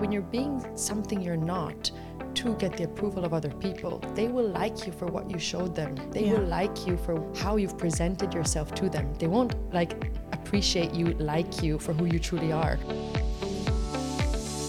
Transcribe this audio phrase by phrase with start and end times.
[0.00, 1.90] when you're being something you're not
[2.32, 5.74] to get the approval of other people, they will like you for what you showed
[5.76, 5.94] them.
[6.10, 6.32] They Yeah.
[6.38, 9.12] will like you for how you've presented yourself to them.
[9.18, 9.92] They won't like
[10.32, 12.76] appreciate you, like you for who you truly are.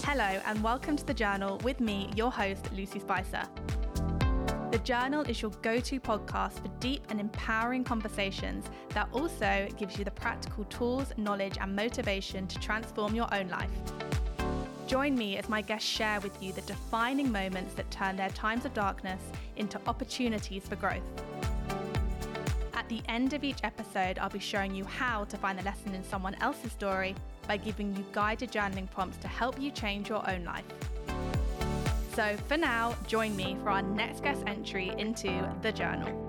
[0.04, 3.44] Hello, and welcome to The Journal with me, your host, Lucy Spicer.
[4.70, 9.96] The Journal is your go to podcast for deep and empowering conversations that also gives
[9.98, 13.70] you the practical tools, knowledge, and motivation to transform your own life.
[14.92, 18.66] Join me as my guests share with you the defining moments that turn their times
[18.66, 19.22] of darkness
[19.56, 21.00] into opportunities for growth.
[22.74, 25.94] At the end of each episode, I'll be showing you how to find the lesson
[25.94, 27.14] in someone else's story
[27.48, 30.66] by giving you guided journaling prompts to help you change your own life.
[32.14, 36.21] So, for now, join me for our next guest entry into the journal.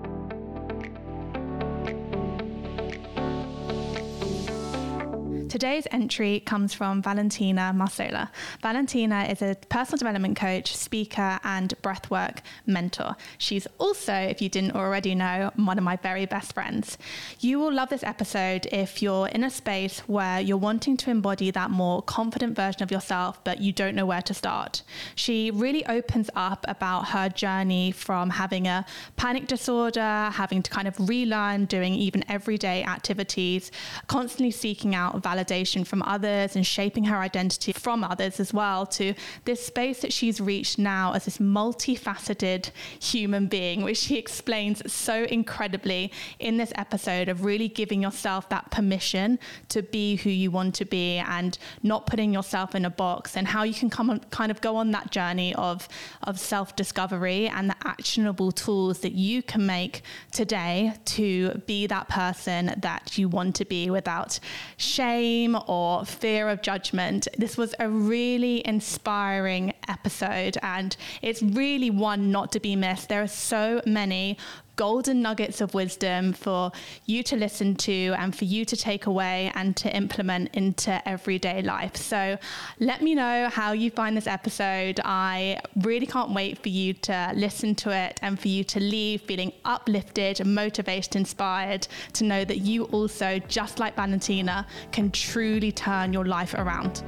[5.54, 8.28] Today's entry comes from Valentina Marzola.
[8.60, 13.14] Valentina is a personal development coach, speaker, and breathwork mentor.
[13.38, 16.98] She's also, if you didn't already know, one of my very best friends.
[17.38, 21.52] You will love this episode if you're in a space where you're wanting to embody
[21.52, 24.82] that more confident version of yourself, but you don't know where to start.
[25.14, 30.88] She really opens up about her journey from having a panic disorder, having to kind
[30.88, 33.70] of relearn doing even everyday activities,
[34.08, 39.14] constantly seeking out validation from others and shaping her identity from others as well, to
[39.44, 45.24] this space that she's reached now as this multifaceted human being, which she explains so
[45.24, 50.74] incredibly in this episode of really giving yourself that permission to be who you want
[50.74, 54.20] to be and not putting yourself in a box and how you can come on,
[54.30, 55.88] kind of go on that journey of,
[56.22, 62.08] of self discovery and the actionable tools that you can make today to be that
[62.08, 64.38] person that you want to be without
[64.76, 65.33] shame
[65.66, 67.26] or fear of judgment.
[67.36, 73.08] This was a really inspiring episode and it's really one not to be missed.
[73.08, 74.38] There are so many
[74.76, 76.72] golden nuggets of wisdom for
[77.06, 81.62] you to listen to and for you to take away and to implement into everyday
[81.62, 81.96] life.
[81.96, 82.38] So
[82.80, 85.00] let me know how you find this episode.
[85.04, 89.22] I really can't wait for you to listen to it and for you to leave
[89.22, 96.12] feeling uplifted, motivated, inspired to know that you also, just like Valentina, can truly turn
[96.12, 97.02] your life around.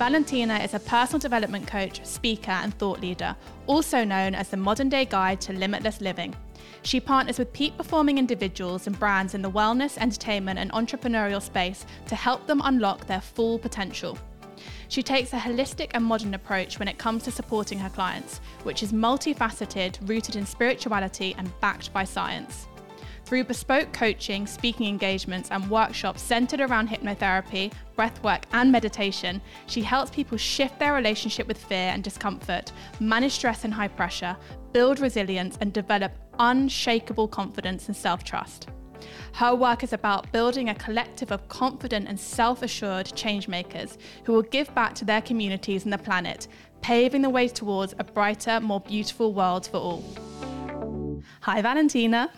[0.00, 4.88] Valentina is a personal development coach, speaker, and thought leader, also known as the modern
[4.88, 6.34] day guide to limitless living.
[6.80, 11.84] She partners with peak performing individuals and brands in the wellness, entertainment, and entrepreneurial space
[12.06, 14.16] to help them unlock their full potential.
[14.88, 18.82] She takes a holistic and modern approach when it comes to supporting her clients, which
[18.82, 22.68] is multifaceted, rooted in spirituality, and backed by science.
[23.30, 30.10] Through bespoke coaching, speaking engagements, and workshops centered around hypnotherapy, breathwork, and meditation, she helps
[30.10, 34.36] people shift their relationship with fear and discomfort, manage stress and high pressure,
[34.72, 38.68] build resilience, and develop unshakable confidence and self trust.
[39.34, 44.42] Her work is about building a collective of confident and self assured changemakers who will
[44.42, 46.48] give back to their communities and the planet,
[46.80, 50.04] paving the way towards a brighter, more beautiful world for all.
[51.42, 52.30] Hi, Valentina.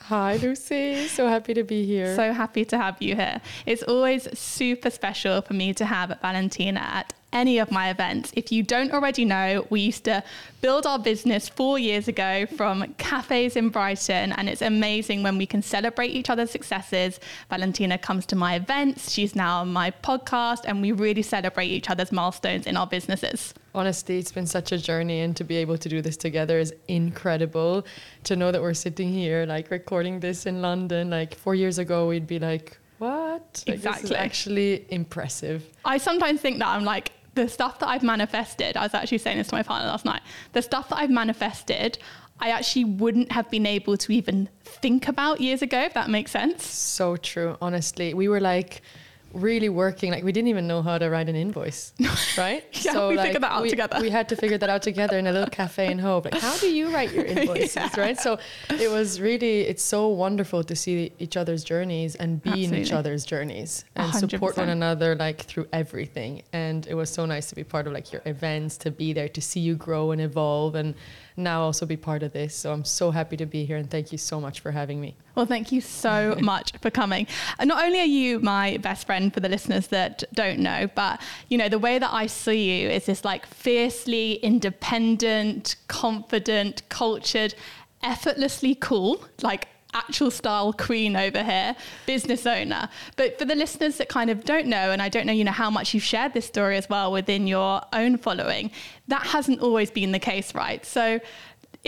[0.00, 1.06] Hi, Lucy.
[1.08, 2.16] So happy to be here.
[2.16, 3.40] So happy to have you here.
[3.66, 8.32] It's always super special for me to have Valentina at any of my events.
[8.34, 10.22] If you don't already know, we used to
[10.62, 15.46] build our business four years ago from cafes in Brighton, and it's amazing when we
[15.46, 17.20] can celebrate each other's successes.
[17.50, 21.90] Valentina comes to my events, she's now on my podcast, and we really celebrate each
[21.90, 23.52] other's milestones in our businesses.
[23.74, 26.74] Honestly, it's been such a journey, and to be able to do this together is
[26.88, 27.84] incredible.
[28.24, 32.08] To know that we're sitting here, like recording this in London, like four years ago,
[32.08, 33.62] we'd be like, what?
[33.66, 34.04] Like, This Exactly.
[34.10, 35.64] is actually impressive.
[35.84, 37.12] I sometimes think that I'm like,
[37.42, 40.22] the stuff that I've manifested, I was actually saying this to my partner last night,
[40.52, 41.98] the stuff that I've manifested,
[42.40, 46.30] I actually wouldn't have been able to even think about years ago, if that makes
[46.30, 46.66] sense.
[46.66, 47.56] So true.
[47.60, 48.82] Honestly, we were like
[49.32, 51.92] really working like we didn't even know how to write an invoice
[52.38, 52.64] right?
[52.72, 54.00] Yeah, we like, figured that out we, together.
[54.00, 56.24] we had to figure that out together in a little cafe in Hove.
[56.24, 58.00] Like how do you write your invoices Yeah.
[58.00, 58.18] right?
[58.18, 58.38] So
[58.70, 62.92] it was really it's so wonderful to see each other's journeys and be in each
[62.92, 66.42] other's journeys and hundred support one another like through everything.
[66.52, 69.28] And it was so nice to be part of like your events to be there
[69.28, 70.94] to see you grow and evolve and
[71.36, 72.54] now also be part of this.
[72.54, 75.14] So i'm so happy to be here and thank you so much for having me
[75.38, 77.28] Well, thank you so much for coming.
[77.60, 81.20] And not only are you my best friend for the listeners that don't know, but
[81.48, 87.54] you know, the way that I see you is this like fiercely independent, confident, cultured,
[88.02, 92.88] effortlessly cool, like actual style queen over here, business owner.
[93.14, 95.52] But for the listeners that kind of don't know, and I don't know, you know,
[95.52, 98.72] how much you've shared this story as well within your own following,
[99.06, 100.84] that hasn't always been the case, right?
[100.84, 101.20] So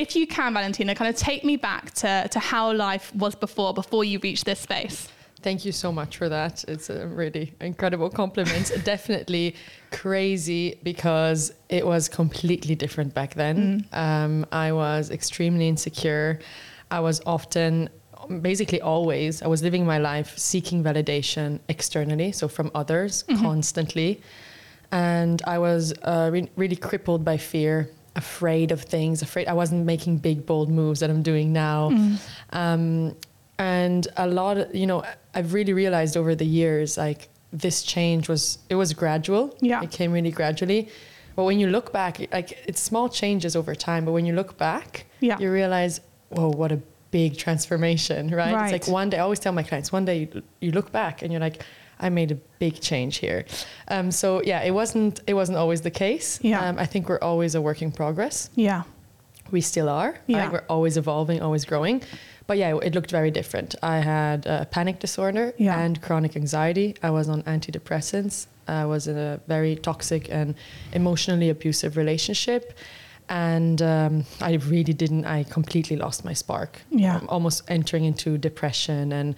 [0.00, 3.74] if you can, Valentina, kind of take me back to, to how life was before,
[3.74, 5.08] before you reached this space.
[5.42, 6.64] Thank you so much for that.
[6.68, 8.72] It's a really incredible compliment.
[8.84, 9.56] Definitely
[9.90, 13.86] crazy because it was completely different back then.
[13.92, 13.96] Mm.
[13.96, 16.40] Um, I was extremely insecure.
[16.90, 17.88] I was often,
[18.40, 23.42] basically always, I was living my life seeking validation externally, so from others mm-hmm.
[23.42, 24.20] constantly.
[24.92, 29.84] And I was uh, re- really crippled by fear afraid of things, afraid I wasn't
[29.86, 31.90] making big, bold moves that I'm doing now.
[31.90, 32.18] Mm.
[32.50, 33.16] Um,
[33.58, 35.04] and a lot of, you know,
[35.34, 39.56] I've really realized over the years, like this change was, it was gradual.
[39.60, 39.82] Yeah.
[39.82, 40.88] It came really gradually.
[41.36, 44.04] But when you look back, like it's small changes over time.
[44.04, 45.38] But when you look back, yeah.
[45.38, 46.80] you realize, whoa, what a
[47.10, 48.54] big transformation, right?
[48.54, 48.74] right?
[48.74, 51.22] It's like one day, I always tell my clients, one day you, you look back
[51.22, 51.62] and you're like,
[52.00, 53.44] I made a big change here.
[53.88, 56.38] Um, so yeah, it wasn't it wasn't always the case.
[56.42, 56.60] Yeah.
[56.68, 58.50] Um, I think we're always a work in progress.
[58.54, 58.82] Yeah.
[59.50, 60.18] We still are.
[60.26, 60.50] Yeah.
[60.50, 62.02] We're always evolving, always growing.
[62.46, 63.74] But yeah, it looked very different.
[63.82, 65.78] I had a panic disorder yeah.
[65.78, 66.96] and chronic anxiety.
[67.02, 68.46] I was on antidepressants.
[68.66, 70.54] I was in a very toxic and
[70.92, 72.76] emotionally abusive relationship
[73.30, 75.24] and um, I really didn't.
[75.24, 76.82] I completely lost my spark.
[76.90, 79.36] Yeah, um, almost entering into depression and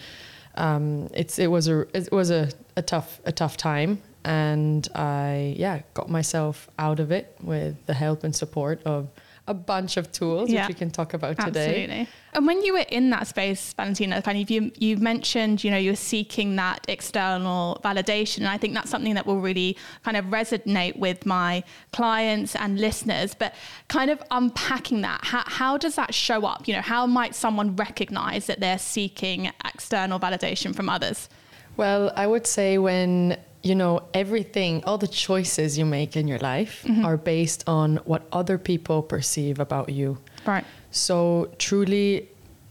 [0.54, 5.54] um, it's it was a it was a, a tough a tough time, and I
[5.56, 9.08] yeah got myself out of it with the help and support of
[9.52, 10.62] a bunch of tools yeah.
[10.62, 11.66] which we can talk about today.
[11.66, 11.82] Absolutely.
[11.82, 12.08] today.
[12.32, 15.76] And when you were in that space, Valentina, kind of you you mentioned, you know,
[15.76, 18.38] you're seeking that external validation.
[18.38, 21.62] And I think that's something that will really kind of resonate with my
[21.93, 23.34] clients and listeners.
[23.34, 23.54] But
[23.88, 26.66] kind of unpacking that, how, how does that show up?
[26.66, 31.28] You know, how might someone recognize that they're seeking external validation from others?
[31.76, 36.38] Well, I would say when you know, everything, all the choices you make in your
[36.38, 37.05] life mm-hmm.
[37.05, 40.19] are based on what other people perceive about you.
[40.44, 40.64] Right.
[40.91, 42.29] So, truly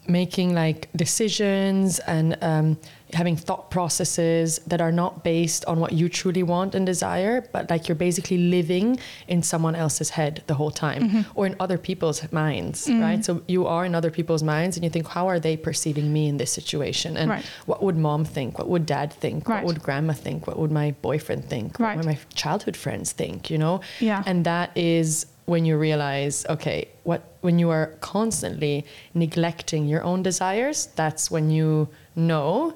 [0.08, 2.78] making like decisions and um,
[3.14, 7.70] having thought processes that are not based on what you truly want and desire, but
[7.70, 11.22] like you're basically living in someone else's head the whole time mm-hmm.
[11.36, 13.02] or in other people's minds, mm-hmm.
[13.02, 13.26] right?
[13.26, 16.28] So you are in other people's minds and you think, how are they perceiving me
[16.28, 17.18] in this situation?
[17.18, 17.46] And right.
[17.66, 18.58] what would mom think?
[18.58, 19.48] What would dad think?
[19.48, 19.64] Right.
[19.64, 20.48] What would grandma think?
[20.48, 21.80] What would my boyfriend think?
[21.80, 21.96] Right.
[21.96, 23.50] What would my childhood friends think?
[23.50, 23.82] You know?
[24.00, 24.24] Yeah.
[24.26, 30.24] And that is when you realize, okay, what when you are constantly neglecting your own
[30.24, 32.76] desires, that's when you know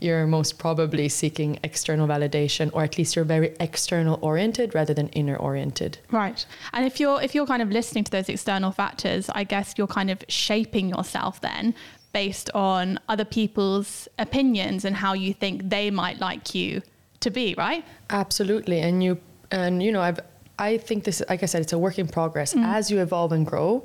[0.00, 5.08] you're most probably seeking external validation or at least you're very external oriented rather than
[5.10, 5.98] inner oriented.
[6.10, 6.44] Right.
[6.72, 9.86] And if you're if you're kind of listening to those external factors i guess you're
[9.86, 11.74] kind of shaping yourself then
[12.12, 16.82] based on other people's opinions and how you think they might like you
[17.20, 17.84] to be right?
[18.10, 18.80] Absolutely.
[18.80, 19.18] And you
[19.50, 20.20] and you know i've
[20.58, 22.54] i think this like i said it's a work in progress.
[22.54, 22.64] Mm.
[22.64, 23.82] as you evolve and grow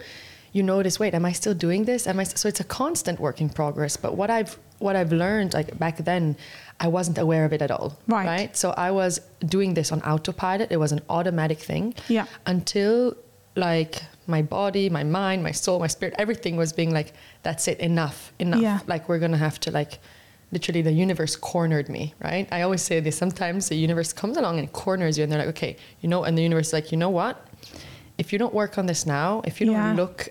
[0.51, 2.07] you notice wait am i still doing this?
[2.07, 3.97] Am i so it's a constant work in progress.
[3.97, 6.35] But what i've what i've learned like back then
[6.79, 8.57] i wasn't aware of it at all right, right?
[8.57, 10.71] so i was doing this on autopilot.
[10.71, 11.93] It was an automatic thing.
[12.07, 12.25] Yeah.
[12.45, 13.15] Until
[13.55, 17.13] like my body my mind my soul my spirit everything was being like
[17.43, 18.61] that's it enough enough.
[18.61, 18.79] Yeah.
[18.87, 19.99] like we're gonna have to like
[20.51, 24.59] literally the universe cornered me right i always say this sometimes the universe comes along
[24.59, 26.97] and corners you and they're like okay you know and the universe is like you
[26.97, 27.47] know what
[28.17, 29.93] if you don't work on this now if you don't yeah.
[29.93, 30.29] look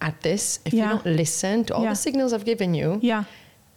[0.00, 0.84] at this, if yeah.
[0.84, 1.90] you don't listen to all yeah.
[1.90, 3.24] the signals I've given you, yeah.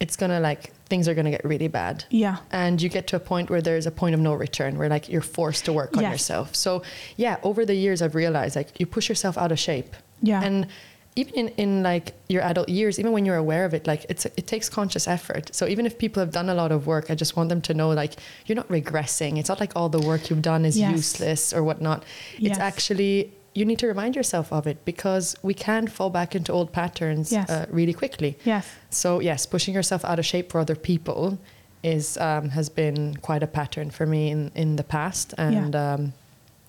[0.00, 2.04] it's gonna like things are gonna get really bad.
[2.10, 2.38] Yeah.
[2.50, 5.08] And you get to a point where there's a point of no return where like
[5.08, 6.12] you're forced to work on yes.
[6.12, 6.54] yourself.
[6.54, 6.82] So
[7.16, 9.94] yeah, over the years I've realized like you push yourself out of shape.
[10.20, 10.42] Yeah.
[10.42, 10.66] And
[11.14, 14.24] even in, in like your adult years, even when you're aware of it, like it's
[14.24, 15.54] it takes conscious effort.
[15.54, 17.74] So even if people have done a lot of work, I just want them to
[17.74, 18.14] know like
[18.46, 19.38] you're not regressing.
[19.38, 20.90] It's not like all the work you've done is yes.
[20.90, 22.04] useless or whatnot.
[22.38, 22.52] Yes.
[22.52, 26.50] It's actually you need to remind yourself of it because we can fall back into
[26.52, 27.50] old patterns yes.
[27.50, 28.38] uh, really quickly.
[28.44, 28.66] Yes.
[28.88, 31.38] So yes, pushing yourself out of shape for other people
[31.82, 35.94] is um, has been quite a pattern for me in, in the past, and yeah.
[35.94, 36.12] um,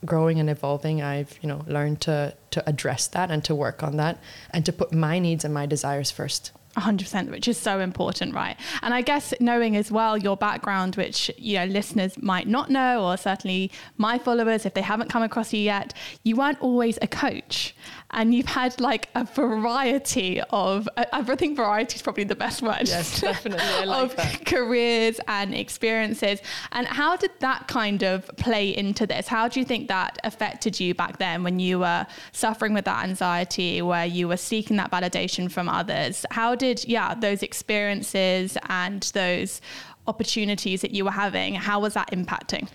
[0.06, 3.98] growing and evolving, I've you know learned to to address that and to work on
[3.98, 4.20] that
[4.52, 6.52] and to put my needs and my desires first.
[6.78, 11.30] 100% which is so important right and i guess knowing as well your background which
[11.38, 15.54] you know listeners might not know or certainly my followers if they haven't come across
[15.54, 15.94] you yet
[16.24, 17.76] you weren't always a coach
[18.14, 22.88] and you've had like a variety of I think variety is probably the best word.
[22.88, 23.66] Yes, definitely.
[23.66, 24.46] I like of that.
[24.46, 26.40] careers and experiences.
[26.72, 29.28] And how did that kind of play into this?
[29.28, 33.04] How do you think that affected you back then when you were suffering with that
[33.04, 36.26] anxiety, where you were seeking that validation from others?
[36.32, 39.60] How did, yeah, those experiences and those
[40.08, 42.68] opportunities that you were having, how was that impacting?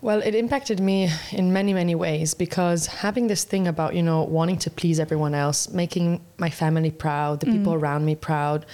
[0.00, 4.22] Well, it impacted me in many, many ways because having this thing about, you know,
[4.24, 8.66] wanting to please everyone else, making my family proud, the people around me proud,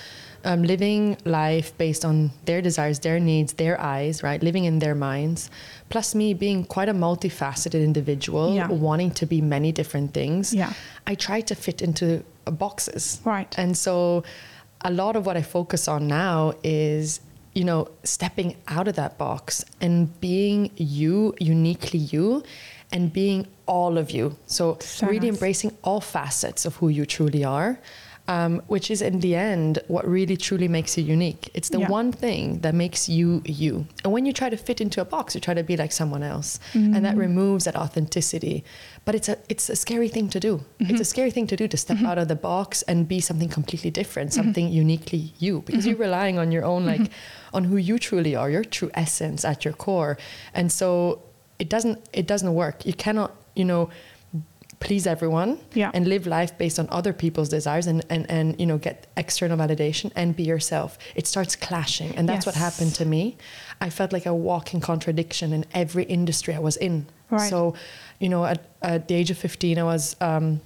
[0.44, 4.42] um, living life based on their desires, their needs, their eyes, right?
[4.42, 5.50] Living in their minds.
[5.88, 8.66] Plus, me being quite a multifaceted individual, Yeah.
[8.68, 10.52] wanting to be many different things.
[10.52, 10.72] Yeah.
[11.06, 13.20] I tried to fit into uh, boxes.
[13.24, 13.54] Right.
[13.58, 14.24] And so,
[14.80, 17.20] a lot of what I focus on now is,
[17.60, 22.42] you know, stepping out of that box and being you, uniquely you,
[22.90, 24.34] and being all of you.
[24.46, 27.78] So, really embracing all facets of who you truly are.
[28.30, 31.50] Um, which is in the end what really truly makes you unique.
[31.52, 31.98] It's the Yeah.
[31.98, 33.72] one thing that makes you you.
[34.04, 36.22] And when you try to fit into a box, you try to be like someone
[36.22, 37.26] else, and that mm-hmm.
[37.26, 38.62] removes that authenticity.
[39.04, 40.52] But it's a it's a scary thing to do.
[40.78, 41.14] It's a mm-hmm.
[41.14, 42.10] scary thing to do to step mm-hmm.
[42.10, 46.38] out of the box and be something completely different, something uniquely you, because you're relying
[46.38, 47.06] on your own like
[47.56, 50.14] on who you truly are, your true essence at your core.
[50.54, 50.86] And so
[51.58, 52.86] it doesn't it doesn't work.
[52.86, 53.90] You cannot you know
[54.80, 55.90] please everyone Yeah.
[55.94, 59.56] and live life based on other people's desires and, and, and you know get external
[59.58, 60.98] validation and be yourself.
[61.14, 62.16] It starts clashing.
[62.16, 63.36] And that's what happened to me.
[63.80, 67.06] I felt like a walking contradiction in every industry i was in.
[67.30, 67.48] Right.
[67.50, 67.74] so
[68.18, 70.60] you know at, at the age of 15 i was um,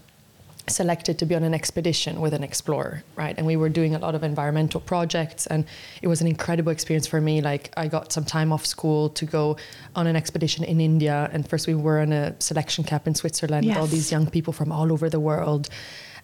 [0.67, 3.37] selected to be on an expedition with an explorer right?
[3.37, 5.65] And we were doing a lot of environmental projects and
[6.03, 7.41] it was an incredible experience for me.
[7.41, 9.57] Like i got some time off school to go
[9.95, 13.67] on an expedition in india and first we were in a selection camp in switzerland
[13.67, 15.69] with all these young people from all over the world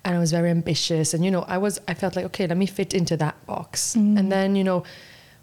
[0.04, 2.56] and i was very ambitious and you know i was i felt like okay let
[2.56, 3.94] me fit into that box.
[4.18, 4.85] And then you know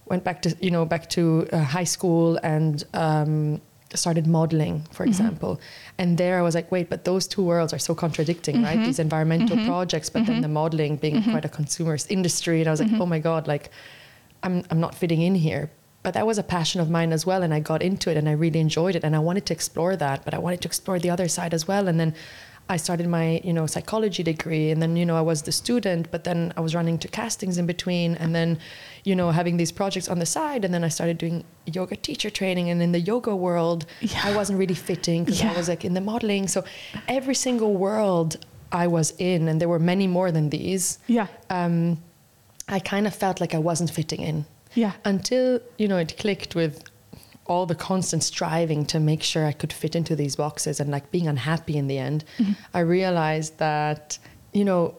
[0.05, 3.61] went back to you know back to uh, high school and um,
[3.93, 5.09] started modeling for mm-hmm.
[5.09, 5.59] example.
[5.97, 8.77] And there i was like wait but those two worlds are so contradicting right?
[8.77, 8.85] Mm-hmm.
[8.85, 9.67] These environmental mm-hmm.
[9.67, 12.59] projects but then the modeling being quite a consumerist industry.
[12.59, 13.69] And i was like oh my god like
[14.43, 15.71] I'm, I'm not fitting in here.
[16.03, 17.43] But that was a passion of mine as well.
[17.43, 19.03] And i got into it and i really enjoyed it.
[19.03, 21.67] And i wanted to explore that but i wanted to explore the other side as
[21.67, 21.87] well.
[21.87, 22.13] And then
[22.69, 26.11] I started my, you know, psychology degree, and then you know I was the student,
[26.11, 28.59] but then I was running to castings in between, and then,
[29.05, 32.29] you know, having these projects on the side, and then I started doing yoga teacher
[32.29, 34.19] training, and in the yoga world, Yeah.
[34.23, 35.53] I wasn't really fitting because Yeah.
[35.53, 36.47] I was like in the modeling.
[36.49, 36.63] So
[37.07, 38.37] every single world
[38.71, 40.99] I was in, and there were many more than these.
[41.07, 41.27] Yeah.
[41.49, 41.99] Um,
[42.67, 44.45] I kind of felt like I wasn't fitting in
[44.75, 44.91] Yeah.
[45.05, 46.83] until you know it clicked with
[47.47, 51.11] all the constant striving to make sure I could fit into these boxes and like
[51.11, 52.53] being unhappy in the end, mm-hmm.
[52.73, 54.17] I realized that
[54.53, 54.95] you know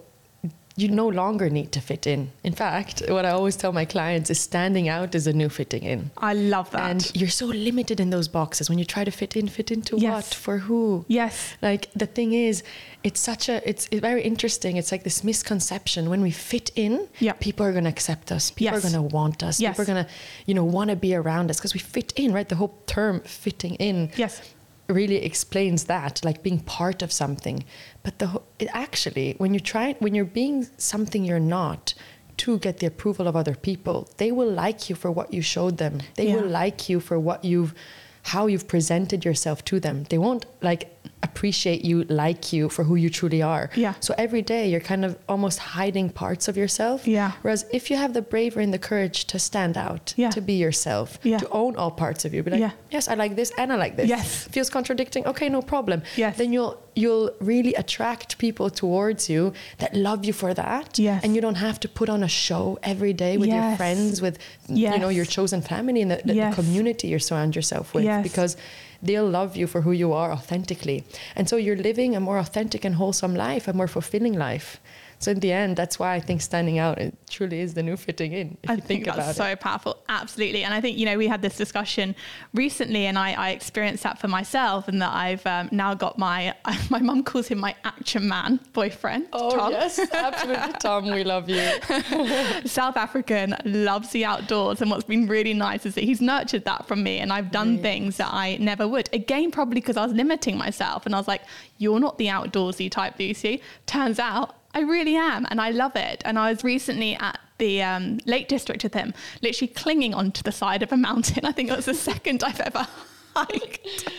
[0.79, 2.31] you no longer need to fit in.
[2.45, 5.83] In fact, what I always tell my clients is standing out is a new fitting
[5.83, 6.11] in.
[6.17, 6.91] I love that.
[6.91, 9.97] And you're so limited in those boxes when you try to fit in, fit into
[9.99, 10.13] Yes.
[10.15, 11.05] what, for who?
[11.09, 11.35] yes.
[11.63, 12.63] Like the thing is,
[13.03, 14.77] it's such a it's it's very interesting.
[14.77, 17.33] It's like this misconception when we fit in, Yeah.
[17.41, 18.51] people are gonna accept us.
[18.53, 18.85] People Yes.
[18.85, 19.61] are gonna want us.
[19.61, 19.71] Yes.
[19.73, 20.09] People are gonna,
[20.47, 22.49] you know, want to be around us because we fit in, right?
[22.49, 24.41] The whole term fitting in Yes.
[24.89, 27.65] Really explains that, like being part of something.
[28.03, 31.95] But the it actually, when you try, when you're being something you're not,
[32.39, 35.77] to get the approval of other people, they will like you for what you showed
[35.79, 36.01] them.
[36.15, 37.75] They will like you for what you've,
[38.23, 40.05] how you've presented yourself to them.
[40.09, 43.71] They won't like appreciate you, like you for who you truly are.
[43.75, 43.95] Yeah.
[44.01, 47.07] So every day you're kind of almost hiding parts of yourself.
[47.09, 47.33] Yeah.
[47.43, 50.31] Whereas if you have the bravery and the courage to stand out, Yeah.
[50.31, 51.39] to be yourself, Yeah.
[51.39, 52.71] to own all parts of you, be like, Yeah.
[52.91, 54.09] yes, I like this and I like this.
[54.09, 54.45] Yes.
[54.51, 55.27] Feels contradicting.
[55.27, 56.03] Okay, no problem.
[56.17, 56.37] Yes.
[56.37, 60.99] Then you'll you'll really attract people towards you that love you for that.
[60.99, 61.23] Yes.
[61.23, 64.37] And you don't have to put on a show every day with your friends, with
[64.69, 66.57] you know your chosen family and the, the, Yes.
[66.57, 68.25] the community you surround yourself with, Yes.
[68.25, 68.57] because
[69.03, 71.05] they'll love you for who you are authentically.
[71.37, 74.81] And so you're living a more authentic and wholesome life, a more fulfilling life.
[75.21, 77.97] So in the end, that's why I think standing out it truly is the new
[77.97, 78.57] fitting in.
[78.63, 79.35] If I you think, think, about that's it.
[79.43, 79.99] so powerful.
[80.09, 80.63] Absolutely.
[80.63, 82.15] And I think, you know, we had this discussion
[82.55, 86.55] recently and I, I experienced that for myself and that I've um, now got my,
[86.91, 89.73] my mum calls him my action man boyfriend, Oh Tom.
[89.73, 91.11] yes, absolutely, Tom.
[91.11, 91.69] We love you.
[92.67, 94.81] South African, loves the outdoors.
[94.81, 97.19] And what's been really nice is that he's nurtured that from me.
[97.19, 99.09] And I've done things that I never would.
[99.13, 101.07] Again, probably because I was limiting myself.
[101.07, 101.43] And I was like,
[101.79, 103.63] you're not the outdoorsy type, Lucy.
[103.87, 105.47] Turns out I really am.
[105.51, 106.23] And I love it.
[106.25, 110.53] And I was recently at the um, Lake District with him, literally clinging onto the
[110.53, 111.45] side of a mountain.
[111.45, 112.87] I think it was the second I've ever
[113.35, 114.11] hiked.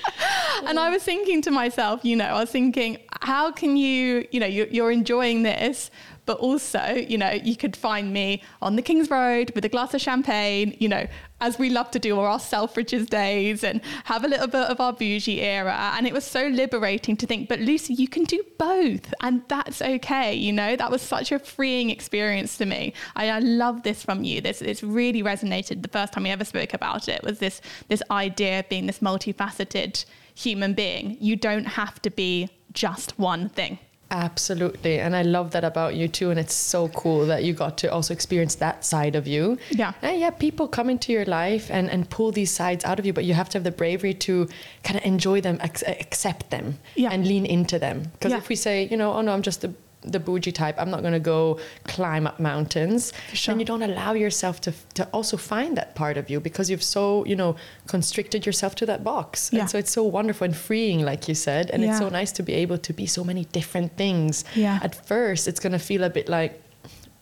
[0.66, 4.40] and I was thinking to myself, you know, I was thinking, how can you, you
[4.40, 5.92] know, you're, you're enjoying this,
[6.30, 9.96] but also, you know, you could find me on the King's Road with a glass
[9.96, 11.08] of champagne, you know,
[11.42, 14.80] as we love to do on our Selfridges days and have a little bit of
[14.80, 15.92] our bougie era.
[15.96, 19.82] And it was so liberating to think, but Lucy, you can do both and that's
[19.82, 20.36] okay.
[20.36, 22.94] You know, that was such a freeing experience to me.
[23.16, 24.40] I, I love this from you.
[24.40, 28.04] This, this really resonated the first time we ever spoke about it was this, this
[28.12, 30.06] idea of being this multifaceted
[30.36, 31.18] human being.
[31.20, 33.80] You don't have to be just one thing.
[34.12, 35.00] Absolutely.
[35.00, 36.32] And I love that about you too.
[36.32, 39.58] And it's so cool that you got to also experience that side of you.
[39.70, 39.94] Yeah.
[40.02, 43.14] And yeah, people come into your life and, and pull these sides out of you,
[43.14, 44.48] but you have to have the bravery to
[44.84, 47.10] kind of enjoy them, ac- accept them, Yeah.
[47.12, 48.04] and lean into them.
[48.14, 48.40] Because Yeah.
[48.40, 51.02] if we say, you know, oh no, I'm just the the bougie type, I'm not
[51.02, 53.12] going to go climb up mountains.
[53.34, 53.52] sure.
[53.52, 56.84] And you don't allow yourself to, to also find that part of you because you've
[56.84, 57.56] so, you know,
[57.88, 59.50] constricted yourself to that box.
[59.52, 59.62] Yeah.
[59.62, 61.70] And so it's so wonderful and freeing, like you said.
[61.72, 64.46] And it's so nice to be able to be so many different things.
[64.56, 64.80] Yeah.
[64.82, 66.62] At first, it's going to feel a bit like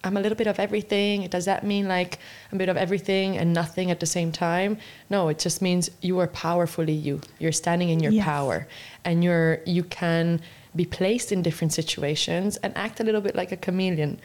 [0.03, 1.27] I'm a little bit of everything.
[1.27, 2.19] Does that mean like
[2.51, 4.77] a bit of everything and nothing at the same time?
[5.09, 7.19] No, it just means you are powerfully you.
[7.39, 8.23] You're standing in your Yes.
[8.23, 8.67] power
[9.03, 10.39] and you're you can
[10.77, 14.19] be placed in different situations and act a little bit like a chameleon.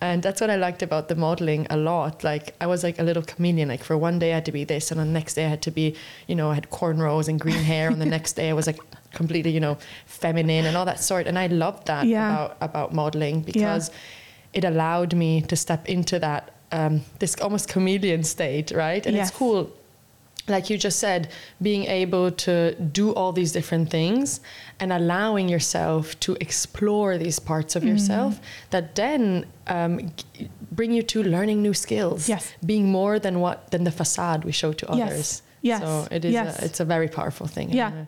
[0.00, 2.22] And that's what I liked about the modeling a lot.
[2.22, 3.68] Like I was like a little chameleon.
[3.68, 5.48] Like for one day I had to be this, and on the next day I
[5.48, 5.96] had to be,
[6.26, 7.90] you know, I had cornrows and green hair.
[7.90, 8.78] On the next day I was like
[9.12, 11.26] completely, you know, feminine and all that sort.
[11.26, 12.28] And I loved that Yeah.
[12.28, 13.90] about about modeling because
[14.52, 19.06] it allowed me to step into that um, this almost chameleon state, right?
[19.06, 19.28] And Yes.
[19.28, 19.70] it's cool
[20.48, 21.28] like you just said,
[21.60, 24.40] being able to do all these different things
[24.80, 31.02] and allowing yourself to explore these parts of yourself that then um, g- bring you
[31.02, 32.28] to learning new skills.
[32.28, 32.52] Yes.
[32.64, 35.10] Being more than what than the facade we show to Yes.
[35.10, 35.42] others.
[35.62, 35.80] Yes.
[35.82, 36.32] So it is.
[36.32, 36.62] Yes.
[36.62, 37.70] A, it's a very powerful thing.
[37.72, 37.88] Yeah.
[37.88, 38.04] uh,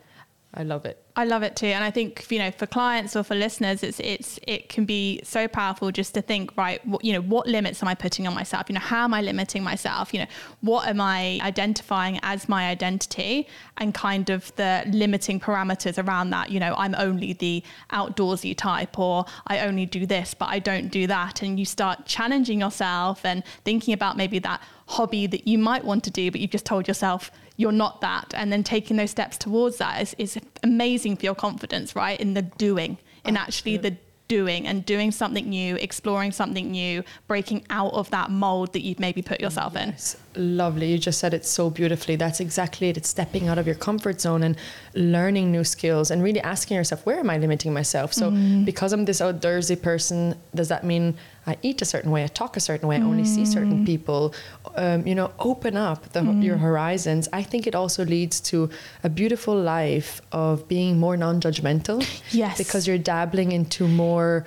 [0.54, 0.96] I love it.
[1.18, 3.98] I love it too, and I think you know for clients or for listeners, it's
[3.98, 6.80] it's it can be so powerful just to think right.
[6.86, 8.66] What, you know, what limits am I putting on myself?
[8.68, 10.14] You know, how am I limiting myself?
[10.14, 10.26] You know,
[10.60, 13.48] what am I identifying as my identity,
[13.78, 16.50] and kind of the limiting parameters around that.
[16.50, 20.88] You know, I'm only the outdoorsy type, or I only do this, but I don't
[20.88, 25.58] do that, and you start challenging yourself and thinking about maybe that hobby that you
[25.58, 28.32] might want to do, but you've just told yourself you're not that.
[28.34, 32.18] And then taking those steps towards that is, is amazing for your confidence, right?
[32.18, 33.96] In the doing, in actually the
[34.28, 39.00] doing and doing something new, exploring something new, breaking out of that mold that you've
[39.00, 39.88] maybe put yourself in.
[39.88, 40.92] It's lovely.
[40.92, 42.14] You just said it so beautifully.
[42.14, 42.96] That's exactly it.
[42.96, 44.56] It's stepping out of your comfort zone and
[44.94, 48.12] learning new skills and really asking yourself, where am I limiting myself?
[48.12, 48.64] So, mm-hmm.
[48.64, 51.16] because I'm this outdoorsy person, does that mean
[51.48, 54.34] I eat a certain way, I talk a certain way, I only see certain people?
[54.76, 57.26] Um, you know, open up the, your horizons.
[57.32, 58.68] I think it also leads to
[59.02, 61.98] a beautiful life of being more non judgmental.
[62.30, 62.58] Yes.
[62.58, 64.44] Because you're dabbling into more.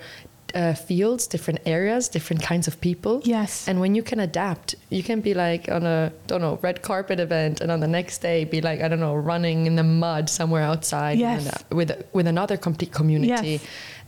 [0.54, 3.20] Uh, fields, different areas, different kinds of people.
[3.24, 3.66] Yes.
[3.68, 7.18] And when you can adapt, you can be like on a don't know red carpet
[7.20, 10.28] event, and on the next day be like I don't know running in the mud
[10.28, 11.46] somewhere outside Yes.
[11.46, 13.52] uh, with with another complete community.
[13.52, 13.64] Yes.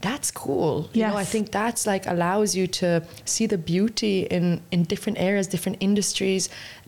[0.08, 0.76] That's cool.
[0.92, 2.88] You know, I think that's like allows you to
[3.24, 6.42] see the beauty in in different areas, different industries,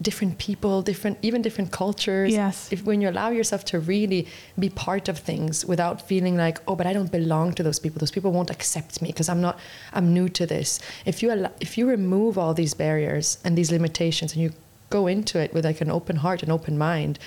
[0.09, 2.31] different people, different even different cultures.
[2.43, 2.69] Yes.
[2.75, 4.23] If when you allow yourself to really
[4.59, 7.99] be part of things without feeling like oh, but I don't belong to those people.
[8.05, 9.46] Those people won't accept me because I'm not.
[9.93, 10.81] I'm new to this.
[11.05, 14.53] If you allow, if you remove all these barriers and these limitations and you
[14.91, 17.19] go into it with like an open heart and open mind,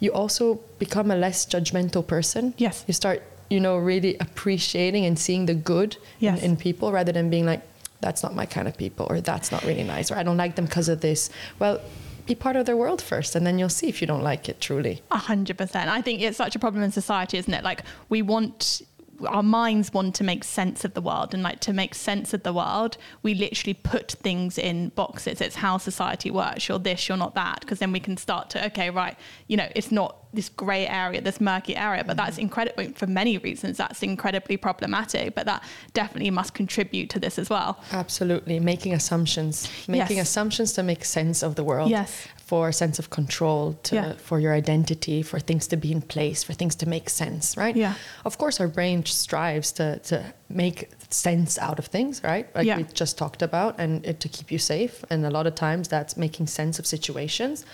[0.00, 2.52] you also become a less judgmental person.
[2.58, 2.84] Yes.
[2.86, 6.42] You start, you know, really appreciating and seeing the good Yes.
[6.42, 7.62] in, in people rather than being like,
[8.00, 10.56] that's not my kind of people or that's not really nice or I don't like
[10.56, 11.30] them because of this.
[11.58, 11.80] Well,
[12.26, 14.60] be part of their world first and then you'll see if you don't like it
[14.60, 15.02] truly.
[15.10, 15.88] A hundred percent.
[15.88, 17.62] I think it's such a problem in society, isn't it?
[17.64, 18.82] Like we want
[19.26, 22.42] our minds want to make sense of the world and like to make sense of
[22.42, 27.18] the world we literally put things in boxes it's how society works you're this you're
[27.18, 30.48] not that because then we can start to okay right you know it's not this
[30.48, 32.42] gray area this murky area but that's mm-hmm.
[32.42, 37.48] incredible for many reasons that's incredibly problematic but that definitely must contribute to this as
[37.48, 38.60] well Absolutely.
[38.60, 39.68] Making assumptions.
[39.88, 40.28] Making Yes.
[40.28, 41.90] assumptions to make sense of the world.
[41.90, 42.26] Yes.
[42.54, 44.12] For a sense of control, to Yeah.
[44.28, 47.74] for your identity, for things to be in place, for things to make sense, right?
[47.76, 47.94] Yeah.
[48.24, 50.16] Of course our brain strives to to
[50.48, 50.78] make
[51.10, 52.46] sense out of things, right?
[52.54, 52.76] Like Yeah.
[52.78, 54.94] we just talked about and it, to keep you safe.
[55.10, 57.64] And a lot of times that's making sense of situations.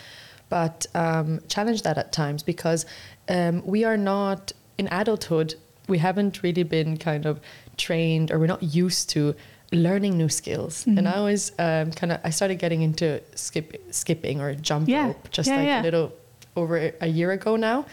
[0.48, 2.86] But um, challenge that at times because
[3.28, 5.54] um, we are not in adulthood,
[5.88, 7.38] we haven't really been kind of
[7.76, 9.34] trained or we're not used to
[9.72, 10.84] learning new skills.
[10.84, 10.98] Mm-hmm.
[10.98, 15.06] And I was um, kind of, I started getting into skip, skipping or jump Yeah.
[15.08, 15.82] rope just Yeah, like yeah.
[15.82, 16.12] a little
[16.56, 17.86] over a year ago now.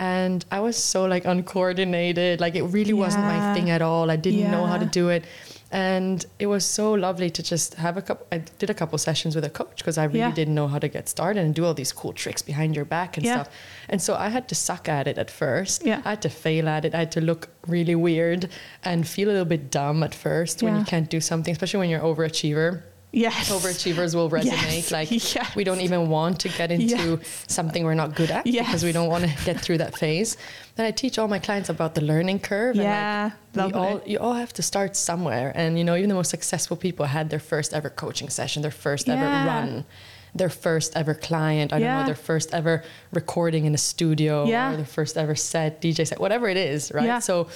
[0.00, 4.10] And I was so like uncoordinated, like it really wasn't my thing at all.
[4.10, 5.24] I didn't know how to do it.
[5.70, 8.26] And it was so lovely to just have a couple.
[8.32, 10.32] I did a couple sessions with a coach because I really Yeah.
[10.32, 13.16] didn't know how to get started and do all these cool tricks behind your back
[13.18, 13.34] and Yeah.
[13.34, 13.48] stuff.
[13.88, 15.84] And so I had to suck at it at first.
[15.84, 16.00] Yeah.
[16.06, 16.94] I had to fail at it.
[16.94, 18.48] I had to look really weird
[18.82, 21.90] and feel a little bit dumb at first when you can't do something, especially when
[21.90, 22.82] you're overachiever.
[23.10, 23.50] Yes.
[23.50, 24.44] Overachievers will resonate.
[24.76, 24.90] Yes.
[24.92, 25.56] Like Yes.
[25.56, 29.08] we don't even want to get into something we're not good at because we don't
[29.08, 30.36] want to get through that phase.
[30.76, 32.76] Then I teach all my clients about the learning curve.
[32.76, 35.52] Yeah, and like, all, you all have to start somewhere.
[35.54, 38.70] And you know, even the most successful people had their first ever coaching session, their
[38.70, 39.86] first ever run,
[40.34, 41.72] their first ever client.
[41.72, 44.72] I don't know, their first ever recording in a studio, Yeah.
[44.72, 47.06] or their first ever set, DJ set, whatever it is, right?
[47.06, 47.20] Yeah.
[47.20, 47.48] So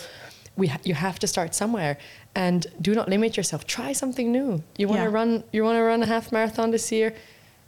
[0.57, 1.97] we ha- you have to start somewhere.
[2.35, 3.67] And do not limit yourself.
[3.67, 4.63] Try something new.
[4.79, 5.15] You want to Yeah.
[5.19, 7.15] run you want to run a half marathon this year?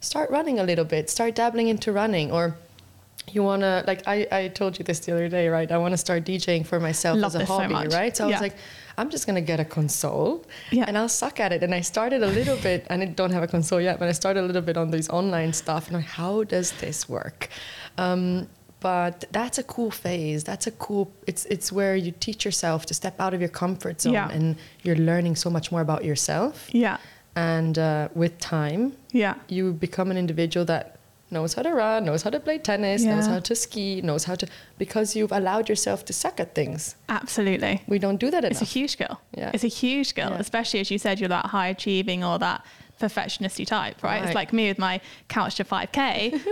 [0.00, 1.08] Start running a little bit.
[1.10, 2.30] Start dabbling into running.
[2.30, 2.56] Or
[3.32, 5.70] you want to like I, I told you this the other day right?
[5.72, 8.14] I want to start djing for myself Love as a this so hobby right?
[8.16, 8.54] So i was like
[8.98, 10.84] i'm just going to get a console Yeah.
[10.86, 11.62] and i'll suck at it.
[11.62, 14.12] And i started a little bit and i don't have a console yet but i
[14.12, 15.86] started a little bit on these online stuff.
[15.88, 17.48] And like how does this work?
[17.96, 18.46] Um,
[18.90, 22.94] but that's a cool phase that's a cool it's it's where you teach yourself to
[23.02, 24.36] step out of your comfort zone Yeah.
[24.36, 24.44] and
[24.84, 26.96] you're learning so much more about yourself Yeah.
[27.52, 28.82] and uh, with time
[29.22, 29.34] Yeah.
[29.56, 30.84] you become an individual that
[31.34, 34.34] knows how to run knows how to play tennis knows how to ski knows how
[34.40, 34.46] to
[34.84, 36.80] because you've allowed yourself to suck at things
[37.20, 37.74] Absolutely.
[37.92, 39.14] we don't do that It's a huge skill.
[39.40, 39.50] Yeah.
[39.54, 40.46] It's a huge skill, Yeah.
[40.46, 42.60] especially as you said, you're that high achieving or that
[43.04, 44.20] perfectionisty type, right?
[44.24, 44.94] It's like me with my
[45.36, 46.04] couch to 5K.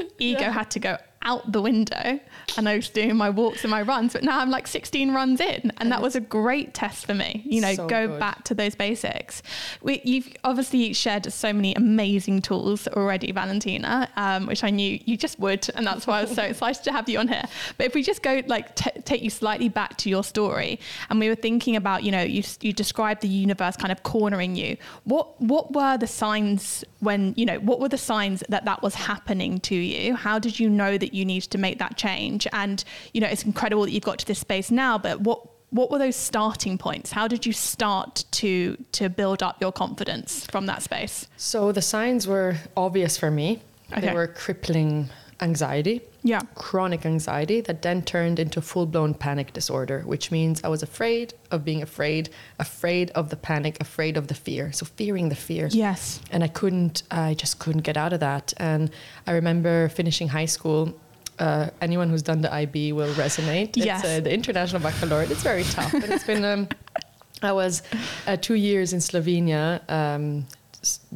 [0.31, 0.93] Ego had to go
[1.25, 2.21] out the window
[2.57, 5.41] and I was doing my walks and my runs, but now I'm like 16 runs
[5.41, 5.73] in.
[5.79, 7.43] And that was a great test for me.
[7.45, 8.21] You know, So go good.
[8.21, 9.43] back to those basics.
[9.83, 15.17] We, you've obviously shared so many amazing tools already, Valentina, um, which I knew you
[15.17, 15.69] just would.
[15.75, 17.45] And that's why I was so excited to have you on here.
[17.79, 20.81] But if we just go like t- take you slightly back to your story
[21.11, 24.57] and we were thinking about, you know, you, you described the universe kind of cornering
[24.57, 24.77] you.
[25.05, 28.95] What, what were the signs when, you know, what were the signs that that was
[28.95, 30.15] happening to you?
[30.15, 32.47] How did you know that you needed to make that change?
[32.53, 35.91] And, you know, it's incredible that you've got to this space now, but what, what
[35.91, 37.13] were those starting points?
[37.13, 41.27] How did you start to to build up your confidence from that space?
[41.37, 43.61] so the signs were obvious for me
[43.93, 44.07] Okay.
[44.09, 45.09] they were crippling
[45.43, 46.41] anxiety Yeah.
[46.55, 51.35] chronic anxiety that then turned into full blown panic disorder, which means I was afraid
[51.51, 54.73] of being afraid, afraid of the panic, afraid of the fear.
[54.73, 55.67] So fearing the fear.
[55.71, 56.21] Yes.
[56.31, 58.55] And I couldn't, I just couldn't get out of that.
[58.59, 58.91] And
[59.27, 60.95] I remember finishing high school.
[61.39, 63.71] Uh, anyone who's done the IB will resonate.
[63.75, 64.05] Yes.
[64.05, 65.31] It's uh, the International Baccalaureate.
[65.33, 65.93] It's very tough.
[65.95, 66.69] and it's been, um,
[67.43, 67.83] I was
[68.29, 70.47] uh, two years in Slovenia um,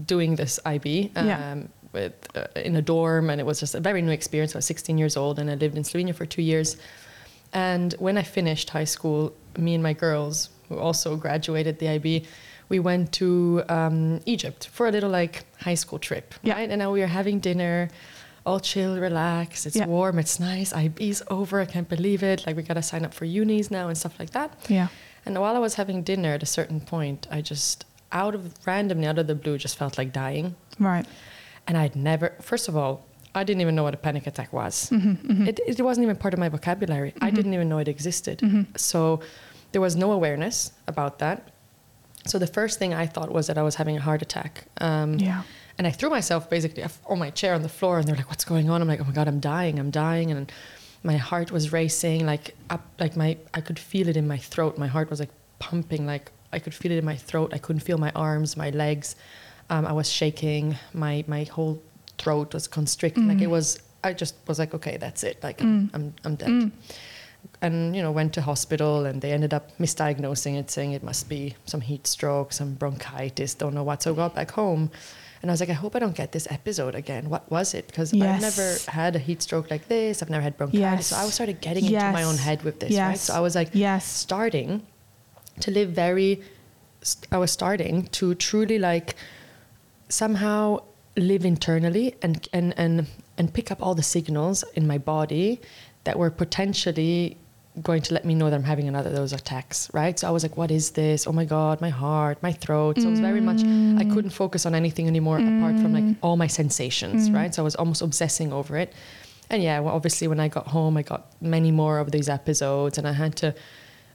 [0.07, 1.13] doing this IB.
[1.15, 1.55] Um, Yeah.
[1.97, 4.55] With, uh, in a dorm, and it was just a very new experience.
[4.55, 6.77] I was 16 years old, and I lived in Slovenia for two years.
[7.55, 12.27] And when I finished high school, me and my girls, who also graduated the IB,
[12.69, 16.55] we went to um, Egypt for a little like high school trip, Yeah.
[16.57, 16.69] right?
[16.69, 17.89] And now we are having dinner,
[18.45, 19.65] all chill, relax.
[19.65, 19.87] It's Yeah.
[19.87, 20.75] warm, it's nice.
[20.75, 21.61] IB's over.
[21.63, 22.45] I can't believe it.
[22.47, 24.51] Like we gotta sign up for unis now and stuff like that.
[24.69, 24.89] Yeah.
[25.25, 29.07] And while I was having dinner, at a certain point, I just out of randomly
[29.07, 30.55] out of the blue just felt like dying.
[30.79, 31.07] Right.
[31.67, 34.89] And I'd never, first of all, I didn't even know what a panic attack was.
[34.91, 37.13] Mm-hmm, It, it wasn't even part of my vocabulary.
[37.21, 38.39] I didn't even know it existed.
[38.39, 38.63] Mm-hmm.
[38.77, 39.21] So
[39.73, 41.51] there was no awareness about that.
[42.25, 44.65] So the first thing I thought was that I was having a heart attack.
[44.81, 45.43] Um, Yeah.
[45.79, 48.47] And I threw myself basically on my chair on the floor, and they're like, "What's
[48.47, 49.79] going on?" I'm like, "Oh my god, I'm dying!
[49.79, 50.51] I'm dying!" And
[51.03, 54.79] my heart was racing, like up, like my I could feel it in my throat.
[54.79, 57.53] My heart was like pumping, like I could feel it in my throat.
[57.53, 59.17] I couldn't feel my arms, my legs.
[59.71, 60.77] Um, I was shaking.
[60.93, 61.83] My my whole
[62.19, 63.25] throat was constricted.
[63.25, 63.51] Like it mm.
[63.51, 63.81] was.
[64.05, 65.43] I just was like, okay, that's it.
[65.43, 65.91] Like I'm mm.
[65.95, 66.49] I'm, I'm dead.
[66.49, 66.71] Mm.
[67.63, 71.29] And you know, went to hospital, and they ended up misdiagnosing it, saying it must
[71.29, 74.03] be some heat stroke, some bronchitis, don't know what.
[74.03, 74.91] So I got back home,
[75.43, 77.29] and I was like, I hope I don't get this episode again.
[77.29, 77.87] What was it?
[77.87, 80.23] Because I've never had a heat stroke like this.
[80.23, 81.09] I've never had bronchitis.
[81.09, 81.35] So I Yes.
[81.35, 83.19] started getting into my own head with this, right?
[83.19, 84.05] So I was like, Yes.
[84.07, 84.83] starting
[85.61, 86.43] to live very.
[87.03, 89.15] st- I was starting to truly like
[90.09, 90.83] somehow
[91.17, 93.07] live internally and and and
[93.39, 95.61] and pick up all the signals in my body
[96.05, 97.37] that were potentially
[97.83, 100.19] going to let me know that I'm having another of those attacks, right?
[100.19, 101.27] So I was like, what is this?
[101.27, 102.99] Oh my God, my heart, my throat.
[102.99, 104.15] So it was very much, I mm.
[104.15, 106.17] couldn't focus on anything anymore apart from like mm.
[106.23, 107.35] all my sensations, mm.
[107.35, 107.55] right?
[107.55, 108.95] So I was almost obsessing over it.
[109.51, 112.97] And yeah, well, obviously when I got home, I got many more of these episodes
[112.97, 113.55] and I had to,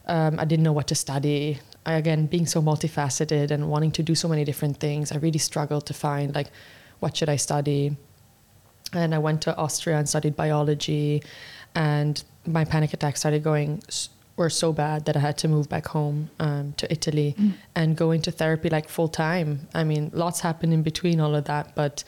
[0.06, 1.60] um, I didn't know what to study.
[1.84, 5.38] I, again, being so multifaceted and wanting to do so many different things, I really
[5.38, 6.48] struggled to find like,
[7.00, 7.96] what should I study?
[8.92, 11.22] And I went to Austria and studied biology,
[11.74, 13.82] and my panic attacks started going
[14.36, 17.52] were so bad that I had to move back home um, to Italy Mm.
[17.74, 19.68] and go into therapy like full time.
[19.74, 22.02] I mean, lots happened in between all of that, but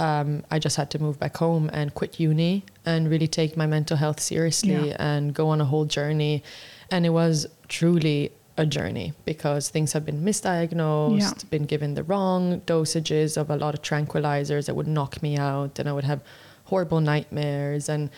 [0.00, 3.66] um, I just had to move back home and quit uni and really take my
[3.66, 4.96] mental health seriously Yeah.
[4.98, 6.42] and go on a whole journey.
[6.90, 11.48] And it was truly a journey because things have been misdiagnosed, Yeah.
[11.50, 15.78] been given the wrong dosages of a lot of tranquilizers that would knock me out,
[15.78, 16.20] and I would have
[16.64, 17.88] horrible nightmares.
[17.88, 18.10] And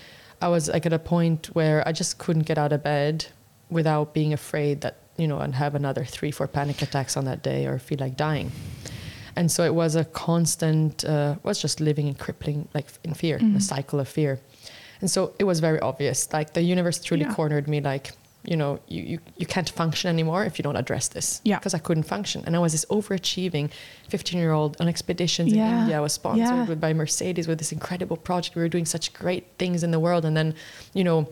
[0.42, 3.26] I was like at a point where I just couldn't get out of bed
[3.68, 7.42] without being afraid that, you know, I'd have another three, four panic attacks on that
[7.42, 8.50] day or feel like dying.
[9.36, 13.38] And so it was a constant, uh, was just living in crippling, like in fear,
[13.38, 13.56] Mm.
[13.56, 14.40] a cycle of fear.
[15.00, 16.28] And so it was very obvious.
[16.32, 17.34] Like the universe truly Yeah.
[17.34, 18.12] cornered me, like,
[18.44, 21.40] you know, you, you, you can't function anymore if you don't address this.
[21.44, 21.58] Yeah.
[21.58, 22.42] Because I couldn't function.
[22.46, 23.70] And I was this overachieving
[24.08, 25.68] 15 year old on expeditions Yeah.
[25.70, 25.98] in India.
[25.98, 26.64] I was sponsored Yeah.
[26.66, 28.56] with, by Mercedes with this incredible project.
[28.56, 30.24] We were doing such great things in the world.
[30.24, 30.54] And then,
[30.94, 31.28] you know,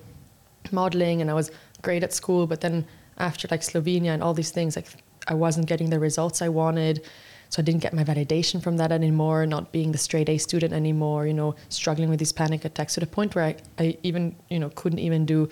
[0.71, 1.51] modeling and I was
[1.83, 2.47] great at school.
[2.47, 2.85] But then
[3.17, 4.89] after like Slovenia and all these things, like
[5.27, 7.03] I wasn't getting the results I wanted.
[7.51, 10.75] So I didn't get my validation from that anymore, not being the straight A student
[10.75, 14.37] anymore, you know, struggling with these panic attacks to the point where I, I even,
[14.51, 15.49] you know, couldn't even do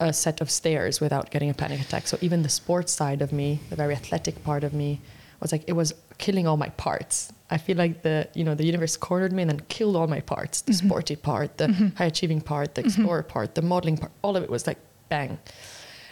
[0.00, 2.06] a set of stairs without getting a panic attack.
[2.06, 5.00] So even the sports side of me, the very athletic part of me,
[5.40, 7.32] was like it was killing all my parts.
[7.50, 10.20] I feel like the you know the universe cornered me and then killed all my
[10.20, 10.62] parts.
[10.62, 10.86] The mm-hmm.
[10.86, 11.88] sporty part, the mm-hmm.
[11.96, 12.88] high achieving part, the mm-hmm.
[12.88, 14.12] explorer part, the modeling part.
[14.22, 14.78] All of it was like
[15.08, 15.38] bang.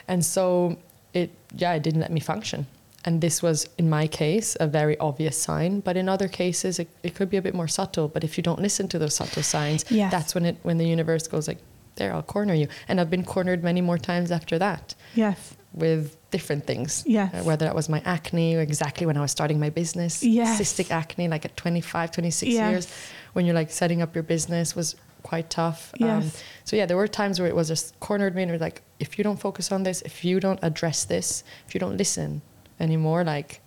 [0.07, 0.77] And so
[1.15, 2.67] it yeah it didn't let me function.
[3.05, 6.89] And this was in my case a very obvious sign, but in other cases it,
[7.03, 8.07] it could be a bit more subtle.
[8.07, 10.13] But if you don't listen to those subtle signs, Yes.
[10.13, 11.59] that's when it when the universe goes like
[11.97, 12.69] there I'll corner you.
[12.89, 15.55] And I've been cornered many more times after that Yes.
[15.75, 17.05] with different things.
[17.07, 17.35] Yes.
[17.35, 20.23] Uh, whether that was my acne or exactly when I was starting my business.
[20.23, 20.61] Yes.
[20.61, 22.71] Cystic acne, like at 25, 26 Yes.
[22.71, 22.89] years,
[23.35, 25.93] when you're like setting up your business was quite tough.
[26.01, 26.43] Um, Yes.
[26.65, 28.83] so yeah, there were times where it was just cornered me and it was like,
[28.99, 32.43] if you don't focus on this, if you don't address this, if you don't listen
[32.81, 33.61] anymore, like